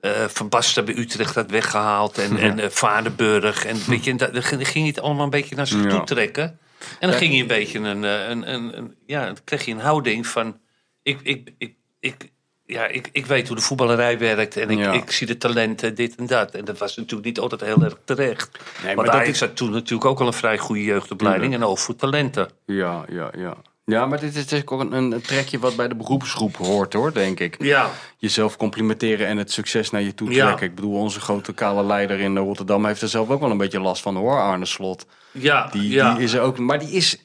[0.00, 2.18] eh, van Basten bij Utrecht had weggehaald.
[2.18, 3.64] En, en eh, Vadenburg.
[3.64, 6.04] En weet je, en dat- dan ging hij het allemaal een beetje naar zich toe
[6.04, 6.58] trekken.
[7.00, 9.80] En dan ging hij een beetje een, een, een, een- ja, dan kreeg je een
[9.80, 10.60] houding van,
[11.02, 12.30] ik, ik, ik, ik,
[12.70, 14.92] ja, ik, ik weet hoe de voetballerij werkt en ik, Ja.
[14.92, 16.50] ik zie de talenten, dit en dat.
[16.50, 18.50] En dat was natuurlijk niet altijd heel erg terecht.
[18.52, 21.54] Nee, maar Want dat Ajax is- had toen natuurlijk ook al een vrij goede jeugdopleiding
[21.54, 22.50] en voor talenten.
[22.66, 23.54] ja, ja, ja.
[23.84, 27.12] Ja, maar dit is natuurlijk ook een, een trekje wat bij de beroepsgroep hoort hoor,
[27.12, 27.56] denk ik.
[27.62, 30.44] Ja, Jezelf complimenteren en het succes naar je toe Ja.
[30.46, 30.66] trekken.
[30.66, 33.80] Ik bedoel, onze grote kale leider in Rotterdam heeft er zelf ook wel een beetje
[33.80, 35.06] last van hoor, Arne Slot.
[35.30, 36.14] ja, Die, ja.
[36.14, 37.18] die is er ook, maar die is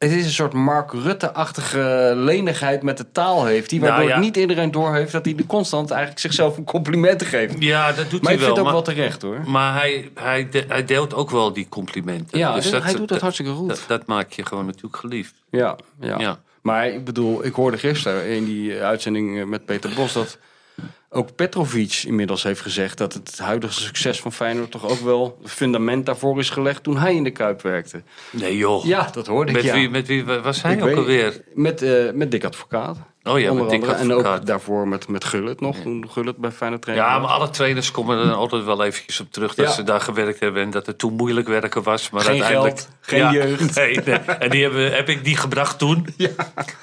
[0.00, 3.70] het is een soort Mark Rutte-achtige lenigheid met de taal heeft.
[3.70, 4.18] Die waardoor Nou ja.
[4.18, 7.54] niet iedereen doorheeft dat hij de constant eigenlijk zichzelf een compliment geeft.
[7.58, 8.48] Ja, dat doet Maar hij ik vind wel.
[8.48, 9.40] het ook maar, wel terecht hoor.
[9.50, 12.38] maar hij, hij, de- hij deelt ook wel die complimenten.
[12.38, 13.68] Ja, Dus dit- hij doet dat hartstikke goed.
[13.68, 15.34] Dat, dat maakt je gewoon natuurlijk geliefd.
[15.50, 16.18] Ja, ja.
[16.18, 16.38] Ja.
[16.62, 20.38] Maar ik bedoel, ik hoorde gisteren in die uitzending eh, met Peter Bos dat
[21.12, 25.50] ook Petrovic inmiddels heeft gezegd dat het huidige succes van Feyenoord toch ook wel het
[25.50, 28.02] fundament daarvoor is gelegd toen hij in de Kuip werkte.
[28.30, 28.84] Nee joh.
[28.84, 29.56] Ja, dat hoorde ik.
[29.56, 29.74] met, ja.
[29.74, 31.42] wie, met wie was hij Ik ook weet- alweer?
[31.54, 32.98] Met, eh, met Dick Advocaat.
[33.22, 33.82] Oh ja, met.
[33.82, 37.04] En ook daarvoor met, met Gullit nog, toen Gullit bij Feyenoord trainde.
[37.04, 39.72] Ja, maar alle trainers komen er altijd wel eventjes op terug dat Ja.
[39.72, 42.10] ze daar gewerkt hebben en dat het toen moeilijk werken was.
[42.10, 43.74] Maar Geen uiteindelijk, geld, geen jeugd.
[43.76, 44.14] Nee, nee.
[44.18, 46.06] En die hebben, heb ik die gebracht toen.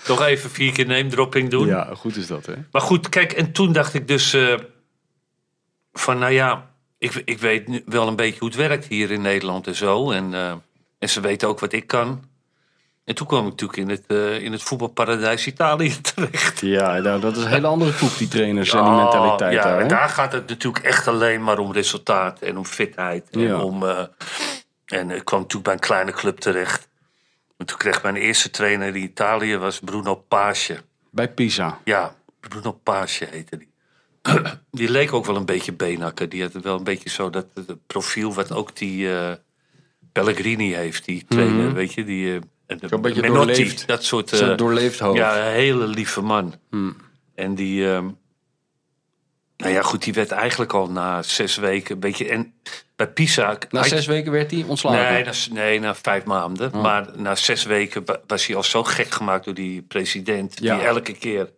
[0.03, 1.67] Toch even vier keer name dropping doen.
[1.67, 2.53] Ja, goed is dat hè.
[2.71, 4.53] Maar goed, kijk, en toen dacht ik dus eh,
[5.93, 9.21] van, nou ja, ik, ik weet nu wel een beetje hoe het werkt hier in
[9.21, 10.11] Nederland en zo.
[10.11, 10.51] En, eh,
[10.99, 12.23] en ze weten ook wat ik kan.
[13.07, 16.59] En toen kwam ik natuurlijk in het, eh, in het voetbalparadijs Italië terecht.
[16.59, 19.87] Ja, nou, dat is een hele andere koek, die trainers en die mentaliteit ja, daar.
[19.87, 23.29] daar gaat het natuurlijk echt alleen maar om resultaat en om fitheid.
[23.29, 23.61] En, Ja.
[23.61, 24.03] om, eh,
[24.85, 26.89] en ik kwam natuurlijk bij een kleine club terecht.
[27.57, 30.77] En toen kreeg mijn eerste trainer in Italië was Bruno Paasje.
[31.11, 31.79] Bij Pisa.
[31.83, 33.69] Ja, Bruno Paasje heette die.
[34.71, 36.29] die leek ook wel een beetje Benakker.
[36.29, 37.45] Die had wel een beetje zo dat
[37.87, 39.31] profiel wat ook die eh,
[40.11, 41.05] Pellegrini heeft.
[41.05, 42.03] Die trainer, weet je.
[42.03, 42.87] Die, en de-.
[42.87, 43.87] Zo'n beetje Menotti, doorleefd.
[43.87, 44.29] dat soort...
[44.29, 45.17] Zo'n eh, doorleefd hoofd.
[45.17, 46.55] ja, een hele lieve man.
[46.69, 46.97] Hmm.
[47.35, 47.91] En die...
[47.91, 48.09] ehm,
[49.57, 52.29] nou ja, goed, die werd eigenlijk al na zes weken een beetje...
[52.29, 52.53] En
[52.95, 53.57] bij Pisa...
[53.69, 55.13] Na zes weken werd hij ontslagen.
[55.13, 56.73] Nee, na, nee, na vijf maanden.
[56.73, 56.81] Oh.
[56.81, 60.57] Maar na zes weken wa- was hij al zo gek gemaakt door die president.
[60.59, 60.75] Ja.
[60.75, 61.49] Die elke keer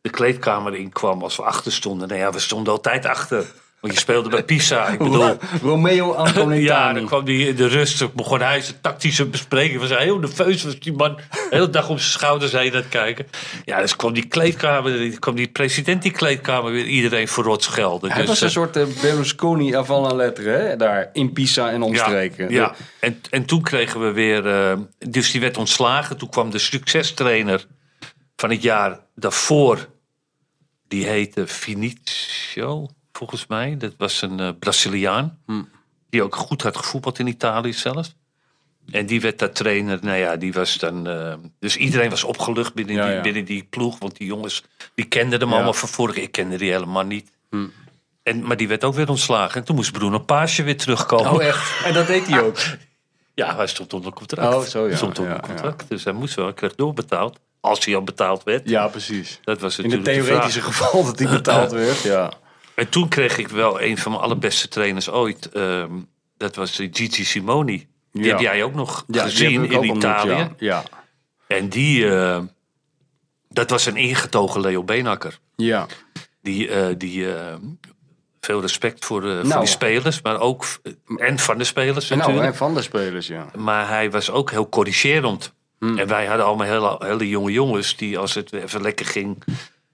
[0.00, 2.08] de kleedkamer inkwam als we achter stonden.
[2.08, 3.46] Nou ja, we stonden altijd achter.
[3.84, 4.88] Want je speelde bij Pisa.
[4.88, 6.98] Ik bedoel, Romeo ja, Anconetani.
[6.98, 8.14] dan kwam hij in de rust.
[8.14, 9.80] Begon hij zijn tactische bespreking.
[9.80, 10.64] Was hij heel nerveus.
[10.64, 13.26] Was die man de hele dag op zijn schouders heen aan het kijken.
[13.64, 15.18] Ja, dus kwam die kleedkamer.
[15.18, 18.10] kwam die president die kleedkamer weer iedereen verrot schelden.
[18.10, 20.76] Hij dus, was een eh, soort eh, Berlusconi avant la lettre, hè?
[20.76, 22.50] Daar in Pisa en omstreken.
[22.50, 22.74] Ja, ja.
[23.00, 24.46] En, en toen kregen we weer...
[24.46, 26.16] eh, dus die werd ontslagen.
[26.16, 27.66] Toen kwam de succestrainer
[28.36, 29.86] van het jaar daarvoor.
[30.88, 33.76] Die heette Vinicio, volgens mij.
[33.76, 35.38] Dat was een eh, Braziliaan.
[36.10, 38.14] Die ook goed had gevoetbald in Italië zelfs.
[38.90, 39.98] En die werd daar trainer.
[40.02, 41.06] Nou ja, die was dan...
[41.08, 43.20] eh, dus iedereen was opgelucht binnen, Ja, die, ja.
[43.20, 43.98] binnen die ploeg.
[43.98, 45.54] Want die jongens, die kenden hem Ja.
[45.54, 46.16] allemaal van vorig.
[46.16, 47.30] Ik kende die helemaal niet.
[48.22, 49.60] En, maar die werd ook weer ontslagen.
[49.60, 51.32] En toen moest Bruno Paasje weer terugkomen.
[51.32, 51.84] Oh, echt?
[51.84, 52.58] En dat deed hij ook.
[53.36, 54.54] Ja, hij stond onder contract.
[54.54, 54.96] Oh, zo, ja.
[54.96, 55.88] Stond onder contract.
[55.88, 57.38] Dus hij moest wel, hij kreeg doorbetaald.
[57.60, 58.68] Als hij al betaald werd.
[58.68, 59.40] Ja, precies.
[59.44, 62.32] Dat was In het natuurlijk theoretische geval dat hij betaald werd, ja.
[62.74, 65.48] En toen kreeg ik wel een van mijn allerbeste trainers ooit.
[65.52, 65.90] ehm,
[66.36, 67.86] dat was Gigi Simoni.
[68.12, 68.28] Die Ja.
[68.30, 70.30] heb jij ook nog ja gezien in ontmoet, Italië.
[70.30, 70.48] Ja.
[70.58, 70.82] ja.
[71.46, 72.40] En die, eh,
[73.48, 75.38] dat was een ingetogen Leo Beenhakker.
[75.56, 75.86] ja.
[76.42, 77.54] Die, eh, die eh,
[78.40, 79.60] veel respect voor, de, voor Nou.
[79.60, 80.64] die spelers, maar ook
[81.16, 82.46] en van de spelers nou, natuurlijk.
[82.46, 83.46] en van de spelers, ja.
[83.56, 85.52] Maar hij was ook heel corrigerend.
[85.78, 85.98] Hmm.
[85.98, 89.42] En wij hadden allemaal hele, hele jonge jongens die als het even lekker ging,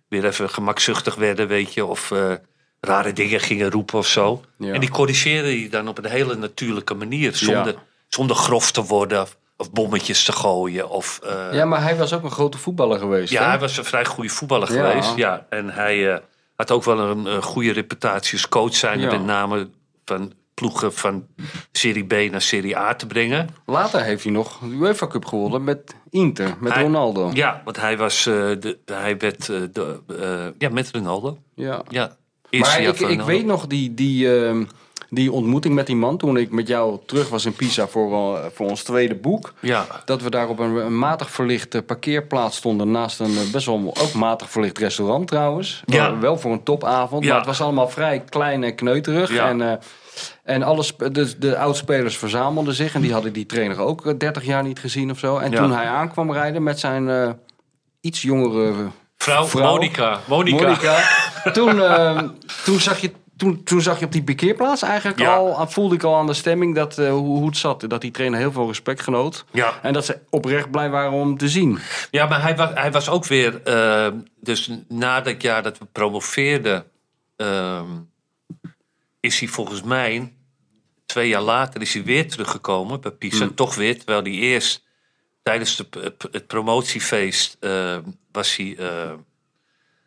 [0.08, 2.32] weer even gemakzuchtig werden, weet je, of eh,
[2.80, 4.40] rare dingen gingen roepen of zo.
[4.58, 4.72] Ja.
[4.72, 7.82] En die corrigeerde je dan op een hele natuurlijke manier, zonder, Ja.
[8.08, 10.88] zonder grof te worden of, bommetjes te gooien.
[10.90, 13.48] Of, eh, Ja, maar hij was ook een grote voetballer geweest, ja, hè?
[13.48, 14.88] hij was een vrij goede voetballer Ja.
[14.88, 15.14] geweest.
[15.16, 15.46] Ja.
[15.50, 16.18] En hij eh,
[16.56, 19.68] had ook wel een, goede reputatie als coach zijn, met name
[20.04, 21.26] van ploegen van
[21.72, 23.48] Serie B naar Serie A te brengen.
[23.66, 27.30] Later heeft hij nog de UEFA Cup gewonnen met Inter, met Hij- Ronaldo.
[27.32, 28.26] Ja, want hij was.
[28.26, 29.46] eh, de, hij werd.
[29.46, 31.38] de, ja, met Ronaldo.
[31.54, 31.82] Ja.
[31.88, 32.16] Ja.
[32.50, 34.64] Maar ik, ik weet nog die, die, ehm,
[35.10, 38.44] die ontmoeting met die man toen ik met jou terug was in Pisa voor, eh,
[38.52, 39.52] voor ons tweede boek.
[39.60, 43.66] Ja, Dat we daar op een, een matig verlichte parkeerplaats stonden naast een eh, best
[43.66, 45.82] wel ook matig verlicht restaurant trouwens.
[45.86, 46.18] Ja.
[46.18, 47.28] Wel, voor een topavond, Ja.
[47.28, 49.32] maar het was allemaal vrij klein en kneuterig.
[49.32, 49.48] Ja.
[49.48, 49.72] En, eh,
[50.44, 54.14] en alle sp- de, de oudspelers verzamelden zich en die hadden die trainer ook eh,
[54.18, 55.36] 30 jaar niet gezien of zo.
[55.38, 55.62] En Ja.
[55.62, 57.36] toen hij aankwam rijden met zijn
[58.00, 58.72] iets jongere
[59.20, 59.64] vrouw, Vrouw.
[59.72, 60.20] Monica.
[60.26, 60.62] Monica.
[60.66, 61.02] Monica.
[61.52, 62.22] toen, eh,
[62.64, 65.34] toen, zag je, toen, toen zag je op die parkeerplaats eigenlijk Ja.
[65.34, 67.84] al, voelde ik al aan de stemming dat, eh, hoe, het zat.
[67.88, 69.44] Dat die trainer heel veel respect genoot.
[69.52, 69.78] Ja.
[69.82, 71.78] En dat ze oprecht blij waren om te zien.
[72.10, 73.62] ja, maar hij was, hij was ook weer.
[73.62, 74.08] eh,
[74.40, 76.84] dus na dat jaar dat we promoveerden.
[77.36, 77.86] ehm,
[79.20, 80.32] is hij volgens mij.
[81.06, 83.44] Twee jaar later is hij weer teruggekomen bij Pisa.
[83.44, 83.54] Hmm.
[83.54, 84.84] Toch weer, terwijl hij eerst.
[85.42, 87.56] Tijdens de, het promotiefeest.
[87.60, 87.96] eh,
[88.32, 88.76] was hij.
[88.78, 89.12] eh,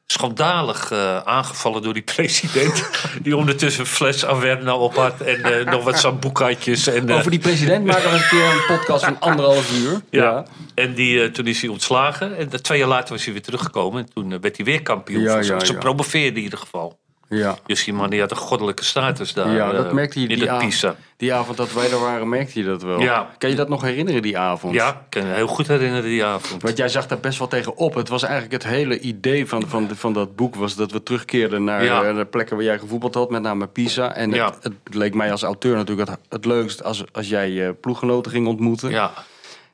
[0.06, 2.89] schandalig eh, aangevallen door die president.
[3.22, 6.88] die ondertussen een fles Averna op had en nog wat sambucatjes.
[6.88, 10.02] En, Over die president maken we een keer een podcast van anderhalf uur.
[10.10, 10.46] ja.
[10.76, 12.38] En die, toen is hij ontslagen.
[12.38, 14.02] En twee jaar later was hij weer teruggekomen.
[14.02, 15.22] En toen werd hij weer kampioen.
[15.22, 17.00] Ja, ja, Ze promoveerde in ieder geval.
[17.34, 17.56] Ja.
[17.65, 19.52] Dus die man die had een goddelijke status daar.
[19.52, 20.96] Ja, dat eh, merkte je in die, het a- Pisa.
[21.17, 23.00] die avond dat wij er waren, merkte je dat wel.
[23.00, 23.30] Ja.
[23.38, 24.74] Kan je dat nog herinneren, die avond?
[24.74, 26.62] Ja, ik kan heel goed herinneren die avond.
[26.62, 27.93] Want jij zag daar best wel tegen op.
[27.96, 30.56] Het was eigenlijk het hele idee van, van, van dat boek...
[30.56, 32.04] was dat we terugkeerden naar Ja.
[32.04, 33.30] eh, de plekken waar jij gevoetbald had.
[33.30, 34.15] Met name Pisa.
[34.15, 34.46] En Ja.
[34.46, 36.84] het, het leek mij als auteur natuurlijk het, het leukst...
[36.84, 38.89] als, als jij eh, ploeggenoten ging ontmoeten.
[38.89, 39.12] Ja,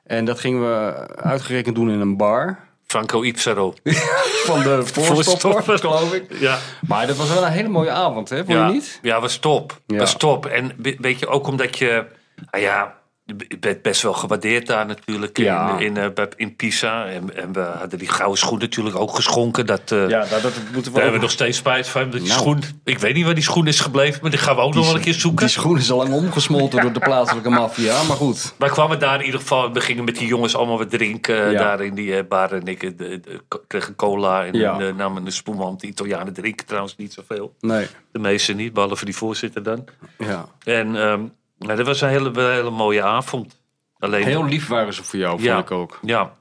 [0.04, 2.68] En dat gingen we uitgerekend doen in een bar...
[2.90, 3.74] Franco Ipsaro.
[4.46, 6.40] Van de voorstopper, geloof ik.
[6.40, 6.58] Ja.
[6.88, 8.38] Maar dat was wel een hele mooie avond, hè?
[8.38, 8.68] Vond ja.
[8.68, 9.00] je niet?
[9.02, 9.80] Ja, was top.
[9.88, 9.98] Ja.
[9.98, 10.46] Was top.
[10.46, 12.06] En we- weet je, ook omdat je...
[12.52, 12.96] Nou ja,
[13.60, 15.78] bent best wel gewaardeerd daar natuurlijk Ja.
[15.78, 17.06] in, in, eh, in Pisa.
[17.06, 19.66] En, en we hadden die gouden schoen natuurlijk ook geschonken.
[19.66, 22.10] Dat, eh, Ja, dat, dat moeten we Daar hebben we nog steeds spijt van.
[22.10, 22.32] Die Nou.
[22.32, 24.86] schoen, ik weet niet waar die schoen is gebleven, maar die gaan we ook nog
[24.86, 25.40] wel een keer zoeken.
[25.46, 28.54] Die schoen is al lang omgesmolten door de plaatselijke maffia, maar goed.
[28.58, 31.46] Wij kwamen daar in ieder geval, we gingen met die jongens allemaal wat drinken.
[31.46, 31.58] eh, Ja.
[31.60, 33.22] Daar in die bar en ik de, de,
[33.68, 34.74] kreeg een cola en Ja.
[34.74, 35.58] een, eh, namen een spoen.
[35.58, 37.56] Want de Italianen drinken trouwens niet zoveel.
[37.60, 39.86] Nee, De meeste niet, behalve die voorzitter dan.
[40.18, 40.46] ja.
[40.64, 41.22] En ehm,
[41.60, 43.58] nou, dat was een hele, hele mooie avond.
[44.00, 46.00] Alleen, Heel lief waren ze voor jou, ja, vond ik ook.
[46.02, 46.32] Ja.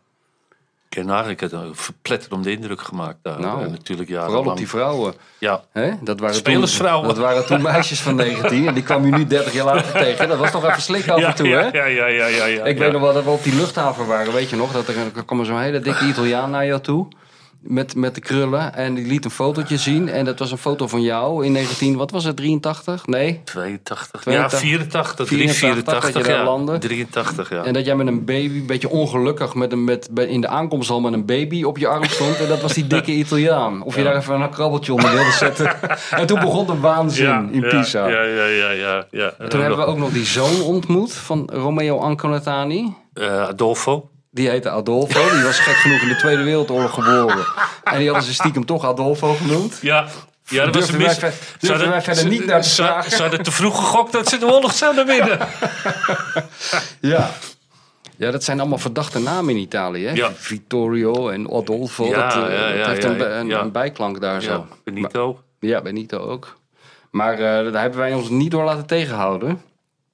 [0.88, 1.04] Ik
[1.40, 3.40] heb het een verpletterende indruk gemaakt daar.
[3.40, 4.50] Nou, eh, natuurlijk Vooral jarenlang.
[4.50, 5.14] op die vrouwen.
[5.38, 5.90] Ja, Hè?
[6.00, 7.06] Dat waren Spelersvrouwen.
[7.06, 9.92] Toen, dat waren toen meisjes van 19 en die kwam je nu 30 jaar later
[9.92, 10.28] tegen.
[10.28, 11.78] Dat was toch even slik af ja, en toe, ja, hè?
[11.78, 12.82] ja, ja, ja, ja, ja, Ik ja.
[12.84, 14.72] weet nog wel dat we op die luchthaven waren, weet je nog?
[14.72, 17.08] Dat er, er kwam zo'n hele dikke Italiaan naar jou toe.
[17.60, 18.74] Met, met de krullen.
[18.74, 20.08] En die liet een fotootje zien.
[20.08, 23.06] En dat was een foto van jou in 19, wat was het, 83?
[23.06, 23.40] Nee.
[23.44, 24.20] 82.
[24.20, 24.60] 82.
[24.60, 25.28] Ja, 84.
[25.28, 26.44] 84, 84, dat je daar ja.
[26.44, 26.78] landde.
[26.78, 27.64] 83, ja.
[27.64, 30.90] En dat jij met een baby, een beetje ongelukkig, met een, met, in de aankomst
[30.90, 32.36] al met een baby op je arm stond.
[32.36, 33.82] En dat was die dikke Italiaan.
[33.82, 35.76] Of je daar even een krabbeltje onder wilde zetten.
[36.10, 38.06] en toen begon de waanzin in Pisa.
[38.08, 39.06] Ja, ja, ja, ja.
[39.10, 39.32] ja.
[39.38, 42.94] En Toen hebben we ook nog die zoon ontmoet van Romeo Anconatani.
[43.12, 44.10] eh, Adolfo.
[44.30, 45.30] Die heette Adolfo.
[45.34, 47.44] Die was gek genoeg in de Tweede Wereldoorlog geboren.
[47.84, 49.78] En die hadden ze stiekem toch Adolfo genoemd.
[49.82, 50.06] Ja.
[50.50, 51.18] Ja, dat was een wij mis.
[51.18, 53.10] durfden hadden- wij verder niet naar te ze- vragen?
[53.10, 55.38] Ze hadden te vroeg gegokt dat ze de oorlog zouden winnen.
[57.00, 57.30] Ja.
[58.16, 60.06] Ja, dat zijn allemaal verdachte namen in Italië.
[60.06, 60.12] Hè?
[60.12, 60.32] Ja.
[60.34, 62.06] Vittorio en Adolfo.
[62.06, 64.66] Ja, dat, eh, ja, dat ja, heeft een, bijklank daar zo.
[64.84, 65.40] Benito.
[65.60, 66.56] Ja, Benito ook.
[67.10, 69.62] Maar eh, daar hebben wij ons niet door laten tegenhouden.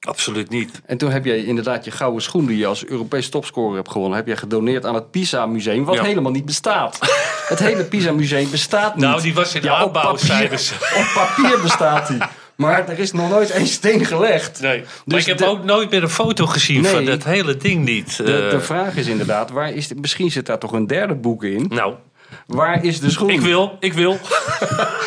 [0.04, 0.80] Absoluut niet.
[0.86, 4.16] En toen heb jij inderdaad je gouden schoen die je als Europees topscorer hebt gewonnen,
[4.16, 6.02] heb jij gedoneerd aan het Pisa Museum, wat Ja.
[6.02, 6.98] helemaal niet bestaat.
[7.48, 9.04] het hele Pisa Museum bestaat niet.
[9.04, 10.26] Nou, die was in Ja, op papier.
[10.26, 10.74] zeiden ze.
[10.74, 12.18] Op papier bestaat die.
[12.56, 14.60] Maar er is nog nooit één steen gelegd.
[14.60, 14.78] Nee.
[14.80, 16.92] Maar Dus ik heb de- ook nooit meer een foto gezien Nee.
[16.92, 18.16] van dat hele ding niet.
[18.16, 21.14] De, Eh, de vraag is inderdaad, waar is de- misschien zit daar toch een derde
[21.14, 21.66] boek in.
[21.68, 21.94] nou,
[22.46, 23.30] Waar is de schoen?
[23.30, 24.18] ik wil, ik wil.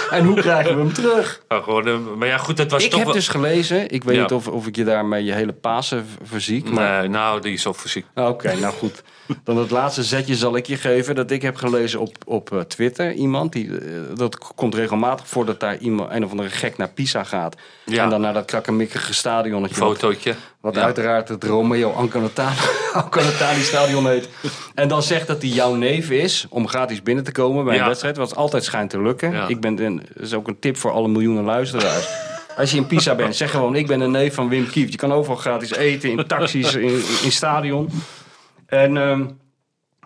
[0.09, 1.41] En hoe krijgen we hem terug?
[1.47, 3.15] Nou, gewoon, eh, maar ja, goed, dat was ik toch heb wel...
[3.17, 4.21] dus gelezen, ik weet Ja.
[4.21, 6.69] niet of, of ik je daarmee je hele Pasen verziek.
[6.69, 8.05] Maar Nee, nou, die is al fysiek.
[8.15, 9.03] Oké, nou goed.
[9.43, 11.15] Dan het laatste zetje zal ik je geven.
[11.15, 13.11] Dat ik heb gelezen op, op eh, Twitter.
[13.13, 13.83] Iemand, die, eh,
[14.15, 17.55] dat komt regelmatig voor dat daar iemand, een of andere gek naar Pisa gaat.
[17.85, 18.03] Ja.
[18.03, 19.79] En dan naar dat krakkemikkige stadionnetje.
[19.79, 20.35] wat- Fotootje.
[20.61, 20.81] Wat Ja.
[20.81, 21.91] uiteraard het Romeo
[22.93, 24.29] Anconatani stadion heet.
[24.75, 27.85] En dan zegt dat hij jouw neef is om gratis binnen te komen bij een
[27.85, 28.17] wedstrijd.
[28.17, 29.49] Wat altijd schijnt te lukken.
[29.49, 32.07] Ik ben, dat is ook een tip voor alle miljoenen luisteraars.
[32.57, 34.91] Als je in Pisa bent, zeg gewoon ik ben een neef van Wim Kieft.
[34.91, 37.89] Je kan overal gratis eten, in taxis, in, in stadion.
[38.67, 39.25] En ehm,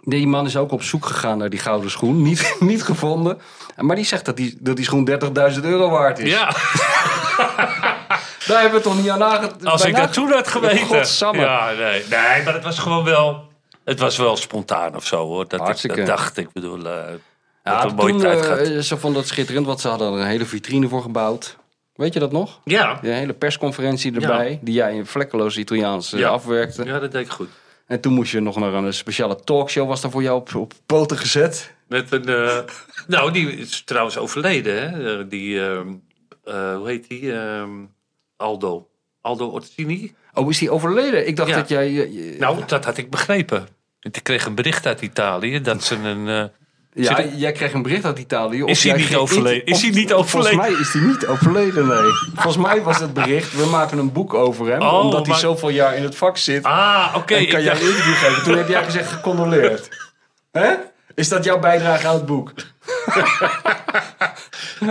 [0.04, 2.22] die man is ook op zoek gegaan naar die gouden schoen.
[2.22, 3.40] Niet, niet gevonden.
[3.78, 5.10] Maar die zegt dat die, dat die schoen
[5.54, 6.32] 30.000 euro waard is.
[6.32, 6.46] Ja,
[8.48, 9.66] Daar hebben we toch niet aan nagedacht.
[9.66, 10.86] als ik dat toen had geweten.
[10.86, 11.42] Godsamme.
[11.42, 12.04] Ja, nee.
[12.10, 13.50] nee, maar het was gewoon wel...
[13.84, 15.48] Het was wel spontaan of zo, hoor.
[15.48, 15.96] Dat, ik, Hartstikke.
[15.98, 16.52] dat dacht ik.
[16.54, 16.94] bedoel, eh
[17.64, 18.86] Ja, dat een mooie toen, tijd gehad.
[18.86, 21.58] ze vonden het schitterend, want ze hadden er een hele vitrine voor gebouwd.
[21.96, 22.60] Weet je dat nog?
[22.64, 23.00] Ja.
[23.02, 26.30] De hele persconferentie erbij, die jij in vlekkeloos Italiaans eh, Ja.
[26.30, 26.84] afwerkte.
[26.86, 27.50] ja, dat deed ik goed.
[27.92, 30.74] En toen moest je nog naar een speciale talkshow, was daar voor jou op, op
[30.86, 31.74] poten gezet.
[31.88, 32.26] Met een...
[32.30, 32.58] eh,
[33.08, 35.20] nou, die is trouwens overleden, hè.
[35.20, 35.62] Eh, Die...
[35.66, 35.88] ehm,
[36.44, 37.34] eh, hoe heet die?
[37.34, 37.70] Ehm,
[38.38, 38.90] Aldo.
[39.22, 40.14] Aldo Orsini?
[40.34, 41.28] Oh, is die overleden?
[41.28, 41.56] Ik dacht Ja.
[41.56, 41.92] dat jij...
[41.92, 43.68] je- je- Nou, dat had ik begrepen.
[44.00, 46.52] Ik kreeg een bericht uit Italië dat ze een...
[46.94, 48.64] ja, jij kreeg een bericht uit Italië.
[48.64, 49.66] of Is hij niet overleden?
[49.66, 50.52] Is hij niet overleden?
[50.58, 52.12] Volgens mij is hij niet overleden, nee.
[52.34, 54.82] Volgens mij was het bericht, we maken een boek over hem.
[54.82, 56.64] Oh, omdat hij zoveel jaar in het vak zit.
[56.64, 57.36] Ah, oké.
[57.36, 58.44] en kan jij dacht- een interview geven.
[58.44, 59.90] Toen heb jij gezegd gecondoleerd.
[60.52, 60.74] Hè?
[61.16, 62.52] Is dat jouw bijdrage aan het boek?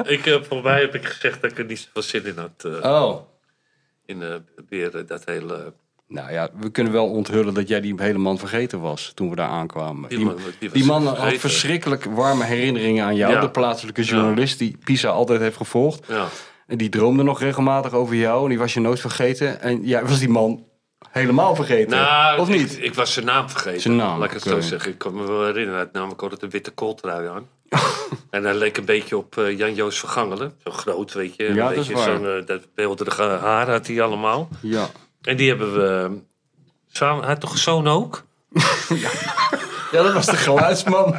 [0.05, 2.83] ik, eh, voor mij heb ik gezegd dat ik er niet zoveel zin in had.
[2.83, 3.21] eh, Oh.
[4.07, 4.35] in eh,
[4.69, 5.73] weer dat hele
[6.13, 9.49] Nou ja, we kunnen wel onthullen dat jij die helemaal vergeten was toen we daar
[9.49, 10.09] aankwamen.
[10.09, 13.41] Die Die, man- die was die man had verschrikkelijk warme herinneringen aan jou, Ja.
[13.41, 16.05] de plaatselijke journalist die Pisa altijd heeft gevolgd.
[16.09, 16.27] Ja.
[16.67, 19.61] En die droomde nog regelmatig over jou en die was je nooit vergeten.
[19.61, 20.65] En jij was die man
[21.11, 21.91] helemaal vergeten.
[21.97, 22.73] Nou, of niet?
[22.77, 23.81] Ik, ik was zijn naam vergeten.
[23.81, 24.91] Zijn naam, Laat ik het zo zeggen.
[24.93, 25.75] Ik kan me wel herinneren.
[25.75, 27.47] Hij had namelijk altijd een witte kooltrui aan.
[28.31, 30.53] en hij leek een beetje op eh, Jan-Joos Vergangelen.
[30.65, 31.49] Zo groot, weet je.
[31.49, 32.03] Een Ja, dat is beetje.
[32.03, 34.49] Zo'n eh, dat beeldige haar had hij allemaal.
[34.63, 34.89] Ja.
[35.23, 36.11] En die hebben we eh,
[36.93, 37.21] samen...
[37.21, 38.25] Hij had toch een zoon ook?
[39.93, 41.15] ja, dat was de geluidsman.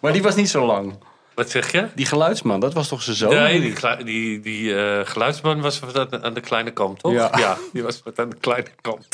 [0.00, 0.98] maar die was niet zo lang.
[1.34, 1.88] Wat zeg je?
[1.94, 3.34] Die geluidsman, dat was toch zijn zoon?
[3.34, 7.12] Nee, die, die, die eh, geluidsman was wat aan de- kleine kant, toch?
[7.38, 7.56] Ja.
[7.72, 9.06] die was wat aan de kleine kant.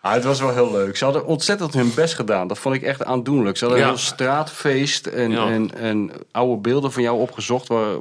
[0.00, 0.96] Ah, het was wel heel leuk.
[0.96, 2.48] Ze hadden ontzettend hun best gedaan.
[2.48, 3.56] Dat vond ik echt aandoenlijk.
[3.56, 3.88] Ze hadden Ja.
[3.88, 5.46] een heel straatfeest en, Ja.
[5.46, 7.68] en, en oude beelden van jou opgezocht.
[7.68, 7.96] Waar,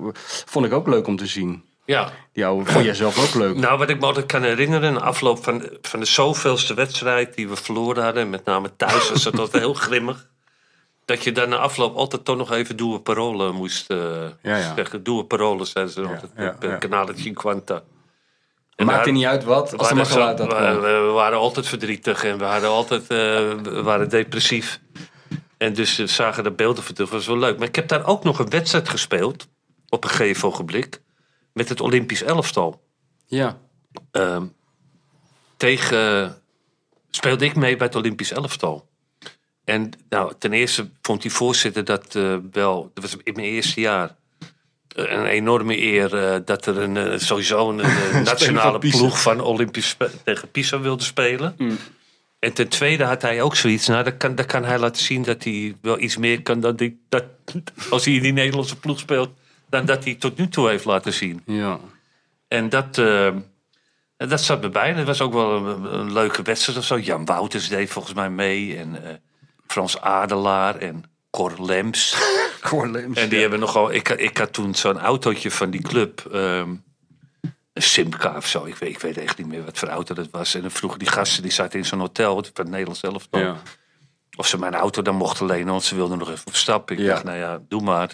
[0.46, 1.64] vond ik ook leuk om te zien.
[1.86, 2.12] Ja.
[2.36, 3.56] Oude vond jij zelf ook leuk.
[3.56, 7.50] Nou, wat ik me altijd kan herinneren, na afloop van, van de zoveelste wedstrijd die
[7.50, 10.28] we verloren hadden, met name thuis was dat altijd heel grimmig.
[11.06, 13.98] Dat je dan na afloop altijd toch nog even doe parolen moest eh,
[14.42, 14.74] Ja, ja.
[14.76, 15.04] zeggen.
[15.04, 16.32] Doe parolen, zeiden ze altijd.
[16.38, 16.78] ja, eh, ja.
[16.78, 17.82] Canale 50.
[18.76, 21.68] En Maakt er niet uit wat, als er maar waren geluid zo- we, waren altijd
[21.68, 23.08] verdrietig en we, hadden altijd, eh,
[23.64, 24.80] we waren depressief.
[25.58, 27.10] En dus zagen de beelden van terug.
[27.10, 27.58] Dat was wel leuk.
[27.58, 29.48] Maar ik heb daar ook nog een wedstrijd gespeeld.
[29.90, 31.02] Op een gegeven ogenblik.
[31.54, 32.84] Met het Olympisch elftal.
[33.26, 33.60] Ja.
[34.12, 34.46] Ehm,
[35.58, 36.42] tegen
[37.10, 38.92] speelde ik mee bij het Olympisch elftal.
[39.64, 43.82] En nou, ten eerste vond die voorzitter dat eh, wel, dat was in mijn eerste
[43.82, 44.16] jaar,
[44.88, 47.76] eh, een enorme eer eh, dat er een, sowieso een,
[48.24, 51.56] nationale van ploeg van Olympisch tegen Pisa wilde spelen.
[52.40, 55.24] En ten tweede had hij ook zoiets, nou, dan kan, dan kan hij laten zien
[55.24, 57.24] dat hij wel iets meer kan dan die, dat,
[57.90, 59.30] als hij in die Nederlandse ploeg speelt,
[59.74, 61.42] dan dat hij tot nu toe heeft laten zien.
[61.46, 61.80] Ja.
[62.48, 63.32] En dat, eh,
[64.18, 64.94] dat zat me bij.
[64.94, 67.00] Dat was ook wel een, een leuke wedstrijd of zo.
[67.00, 68.78] Jan Wouters deed volgens mij mee.
[68.78, 69.16] En eh,
[69.68, 72.16] Frans Adelaar en Cor Lems.
[72.70, 73.18] Corlems.
[73.18, 73.92] En die hebben nogal...
[73.94, 76.20] Ik, ik had toen zo'n autootje van die club.
[76.32, 76.70] ehm,
[77.74, 78.66] een Simca of zo.
[78.66, 80.56] Ik weet, ik weet echt niet meer wat voor auto dat was.
[80.56, 82.34] En dan vroegen die gasten, die zaten in zo'n hotel.
[82.34, 83.40] Van het Nederlands elftal.
[83.42, 83.56] Ja.
[84.36, 85.68] Of ze mijn auto dan mochten lenen.
[85.68, 86.92] Want ze wilden nog even op stap.
[86.92, 87.08] Ik Ja.
[87.08, 88.12] dacht, nou ja, doe maar.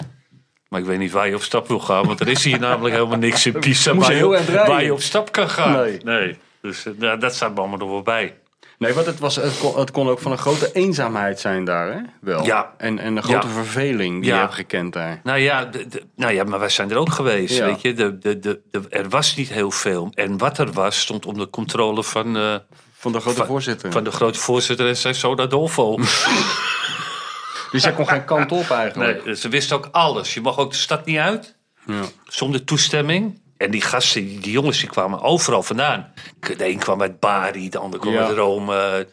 [0.69, 2.05] Maar ik weet niet waar je op stap wil gaan.
[2.05, 4.67] Want er is hier namelijk helemaal niks in Pisa waar, je, rijden.
[4.67, 5.89] waar je op stap kan gaan.
[6.03, 6.37] Nee.
[6.61, 8.37] Dus eh, nou, dat staat me allemaal nog wel bij.
[8.77, 11.91] Nee, want het, was, het, kon, het kon ook van een grote eenzaamheid zijn daar,
[11.93, 11.99] hè?
[12.21, 12.45] Wel.
[12.45, 12.73] Ja.
[12.77, 13.53] En, en een grote Ja.
[13.53, 14.35] verveling die Ja.
[14.35, 15.19] je hebt gekend daar.
[15.23, 17.59] Nou ja, de- de- nou ja, maar wij zijn er ook geweest.
[17.59, 17.93] Weet je?
[17.93, 20.11] De, de, de, de- er was niet heel veel.
[20.13, 22.55] En wat er was, stond onder controle van, eh,
[22.93, 23.91] Van de grote van, voorzitter.
[23.91, 25.97] van de grote voorzitter en zijn Soda Dolfo.
[27.71, 29.25] Dus jij kon geen kant op eigenlijk.
[29.25, 30.33] nee, ze wisten ook alles.
[30.33, 31.57] Je mag ook de stad niet uit.
[31.85, 32.01] Ja.
[32.27, 33.41] zonder toestemming.
[33.57, 36.13] En die gasten, die, jongens, die kwamen overal vandaan.
[36.39, 38.25] De een kwam uit Bari, de ander kwam Ja.
[38.25, 39.05] uit Rome,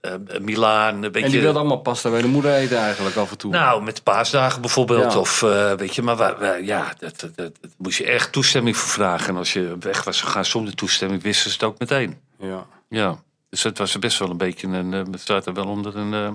[0.00, 0.94] eh, eh, Milaan.
[0.94, 3.50] Een beetje, En die wilde allemaal pasta bij de moeder eten eigenlijk af en toe.
[3.50, 5.12] Nou, met paasdagen bijvoorbeeld.
[5.12, 5.18] Ja.
[5.18, 8.32] Of eh, weet je, maar wij- wij- ja, dat, dat, dat, dat moest je echt
[8.32, 9.28] toestemming voor vragen.
[9.28, 12.18] En als je weg was gegaan zonder toestemming, wisten ze het ook meteen.
[12.38, 12.66] Ja.
[12.88, 13.18] Ja,
[13.50, 14.94] dus het was best wel een beetje een.
[14.94, 16.14] eh, Het staat er wel onder een.
[16.14, 16.30] eh,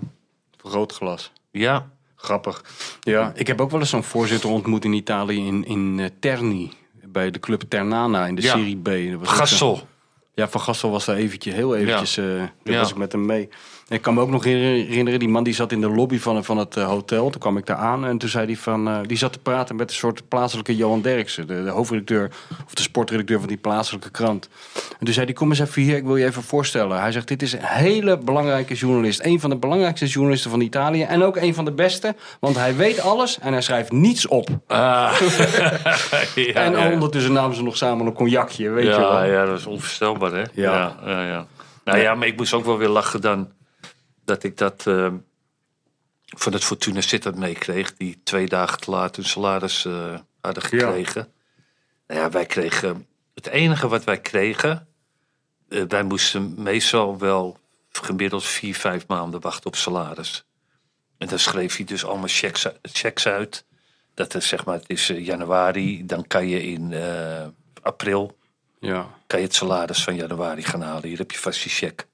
[0.62, 1.32] Vergrootglas.
[1.60, 2.63] Ja, Grappig.
[3.00, 6.72] Ja, ik heb ook wel eens zo'n voorzitter ontmoet in Italië in, in eh, Terni.
[7.08, 8.41] Bij de club Ternana in de.
[8.41, 8.86] Serie B.
[8.86, 9.88] Dat was Gassel.
[10.34, 12.18] Ja, Van Gassel was daar eventjes, heel eventjes.
[12.18, 12.80] eh daar Ja.
[12.80, 13.50] was ik met hem mee.
[13.88, 16.58] Ik kan me ook nog herinneren, die man die zat in de lobby van, van
[16.58, 17.30] het eh, hotel.
[17.30, 18.88] Toen kwam ik daar aan en toen zei hij van...
[18.88, 21.48] eh, die zat te praten met een soort plaatselijke Johan Derksen.
[21.48, 22.32] De, de hoofdredacteur
[22.65, 24.50] of de sportredacteur van die plaatselijke krant.
[25.00, 27.00] En toen zei hij, kom eens even hier, ik wil je even voorstellen.
[27.00, 29.26] Hij zegt, dit is een hele belangrijke journalist.
[29.26, 31.04] Een van de belangrijkste journalisten van Italië.
[31.04, 34.50] En ook een van de beste, want hij weet alles en hij schrijft niets op.
[34.67, 34.78] Ah.
[36.36, 36.91] ja, en ja.
[36.91, 39.24] ondertussen namen ze nog samen een cognacje, weet je ja, wel.
[39.24, 40.43] ja, dat is onvoorstelbaar, hè?
[40.54, 40.54] Ja.
[40.54, 41.45] Ja, ja, ja.
[41.84, 43.48] Nou ja, maar ik moest ook wel weer lachen dan
[44.26, 45.14] dat ik dat eh,
[46.26, 47.96] van het Fortuna Sittard meekreeg.
[47.98, 51.34] Die twee dagen te laat hun salaris eh, hadden gekregen.
[52.08, 53.08] Nou ja, wij kregen...
[53.34, 54.88] Het enige wat wij kregen...
[55.70, 57.58] eh, wij moesten meestal wel
[57.92, 60.46] gemiddeld vier, vijf maanden wachten op salaris.
[61.18, 63.66] En dan schreef hij dus allemaal checks, uit- checks uit.
[64.14, 66.06] Dat is zeg maar, het is eh, januari.
[66.06, 66.94] Dan kan je in
[67.82, 68.38] april
[68.80, 69.10] Ja.
[69.28, 71.08] kan je het salaris van januari gaan halen.
[71.08, 72.06] Hier heb je vast je cheque.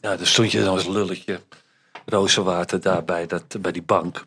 [0.00, 1.40] Ja, dan stond je dan als lulletje.
[2.06, 4.24] Rozenwater daar bij, dat, bij die bank.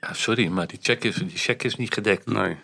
[0.00, 2.26] Ja, sorry, maar die check is, die check is niet gedekt.
[2.26, 2.56] Nee.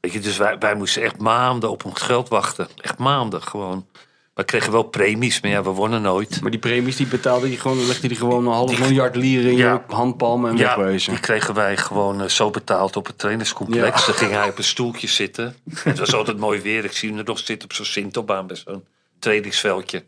[0.00, 2.68] Weet je, dus wij, wij moesten echt maanden op ons geld wachten.
[2.76, 3.86] Echt maanden gewoon.
[4.34, 6.40] We kregen wel premies, maar ja, we wonnen nooit.
[6.40, 9.56] Maar die premies die betaalde je gewoon, legde die gewoon een half miljard lieren in
[9.56, 9.72] Ja.
[9.88, 11.12] je handpalm en Ja, wegwezen.
[11.12, 14.00] die kregen wij gewoon eh, zo betaald op het trainingscomplex.
[14.00, 14.06] Ja.
[14.06, 15.56] Dan ging hij op een stoeltje zitten.
[15.84, 16.84] Het was altijd mooi weer.
[16.84, 18.84] Ik zie hem er nog zitten op zo'n Sintobaan bij zo'n
[19.18, 20.04] trainingsveldje.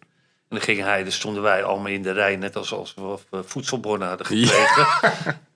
[0.48, 2.94] En dan ging hij, dan stonden wij allemaal in de rij, net als als
[3.30, 4.86] we voedselbonnen hadden gekregen.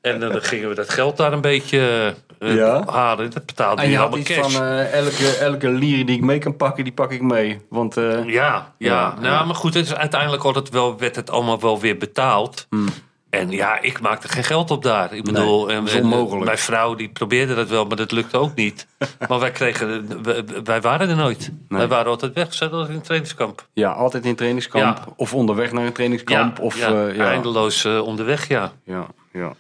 [0.01, 2.85] En dan gingen we dat geld daar een beetje eh, Ja.
[2.91, 3.31] halen.
[3.31, 4.53] Dat betaalde En je je had allemaal iets cash.
[4.53, 7.61] van eh, elke, elke lier die ik mee kan pakken, die pak ik mee.
[7.69, 8.73] Want eh, Ja, ja.
[8.79, 9.45] Ja, nou, ja.
[9.45, 12.67] maar goed, het is uiteindelijk altijd wel, werd het allemaal wel weer betaald.
[12.71, 12.89] Hmm.
[13.31, 15.13] En ja, ik maakte geen geld op daar.
[15.13, 16.45] Ik bedoel, en, en, onmogelijk.
[16.45, 18.87] mijn vrouw die probeerde dat wel, maar dat lukte ook niet.
[19.29, 21.51] maar wij kregen, wij, wij waren er nooit.
[21.69, 23.67] Wij waren altijd weg, altijd in een trainingskamp.
[23.73, 24.97] ja, altijd in trainingskamp.
[24.97, 25.13] Ja.
[25.17, 26.57] Of onderweg naar een trainingskamp.
[26.57, 27.31] ja, of, ja, eh, ja.
[27.31, 28.73] eindeloos eh, onderweg, ja.
[28.85, 29.55] Ja, ja.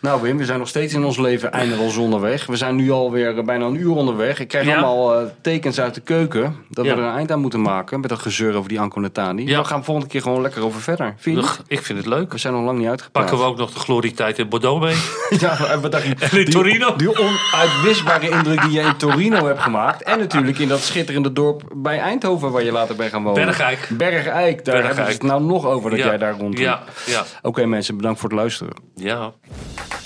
[0.00, 2.46] Nou Wim, we zijn nog steeds in ons leven eindeloos onderweg.
[2.46, 4.38] We zijn nu alweer eh, bijna een uur onderweg.
[4.40, 4.76] Ik krijg Ja.
[4.76, 6.94] allemaal eh, tekens uit de keuken dat Ja.
[6.94, 9.46] we er een eind aan moeten maken met dat gezeur over die Anko Natani.
[9.46, 9.58] Ja.
[9.58, 11.14] We gaan volgende keer gewoon lekker over verder.
[11.18, 12.32] Vind je Ik vind het leuk.
[12.32, 13.22] We zijn nog lang niet uitgepraat.
[13.26, 14.96] Pakken we ook nog de glorietijd in Bordeaux mee?
[15.40, 16.14] Ja, en wat dacht je?
[16.30, 16.96] En in Torino?
[16.96, 20.02] Die, onuitwisbare indruk die je in Torino hebt gemaakt.
[20.02, 23.44] En natuurlijk in dat schitterende dorp bij Eindhoven waar je later bent gaan wonen.
[23.44, 23.88] Bergijk.
[23.90, 24.84] Bergijk, daar Bergijk.
[24.86, 26.64] hebben we het nou nog over dat jij daar rondliep.
[26.64, 28.72] Ja, ja, Oké mensen, bedankt voor het luisteren.
[28.94, 29.32] ja.
[29.76, 30.03] Bye.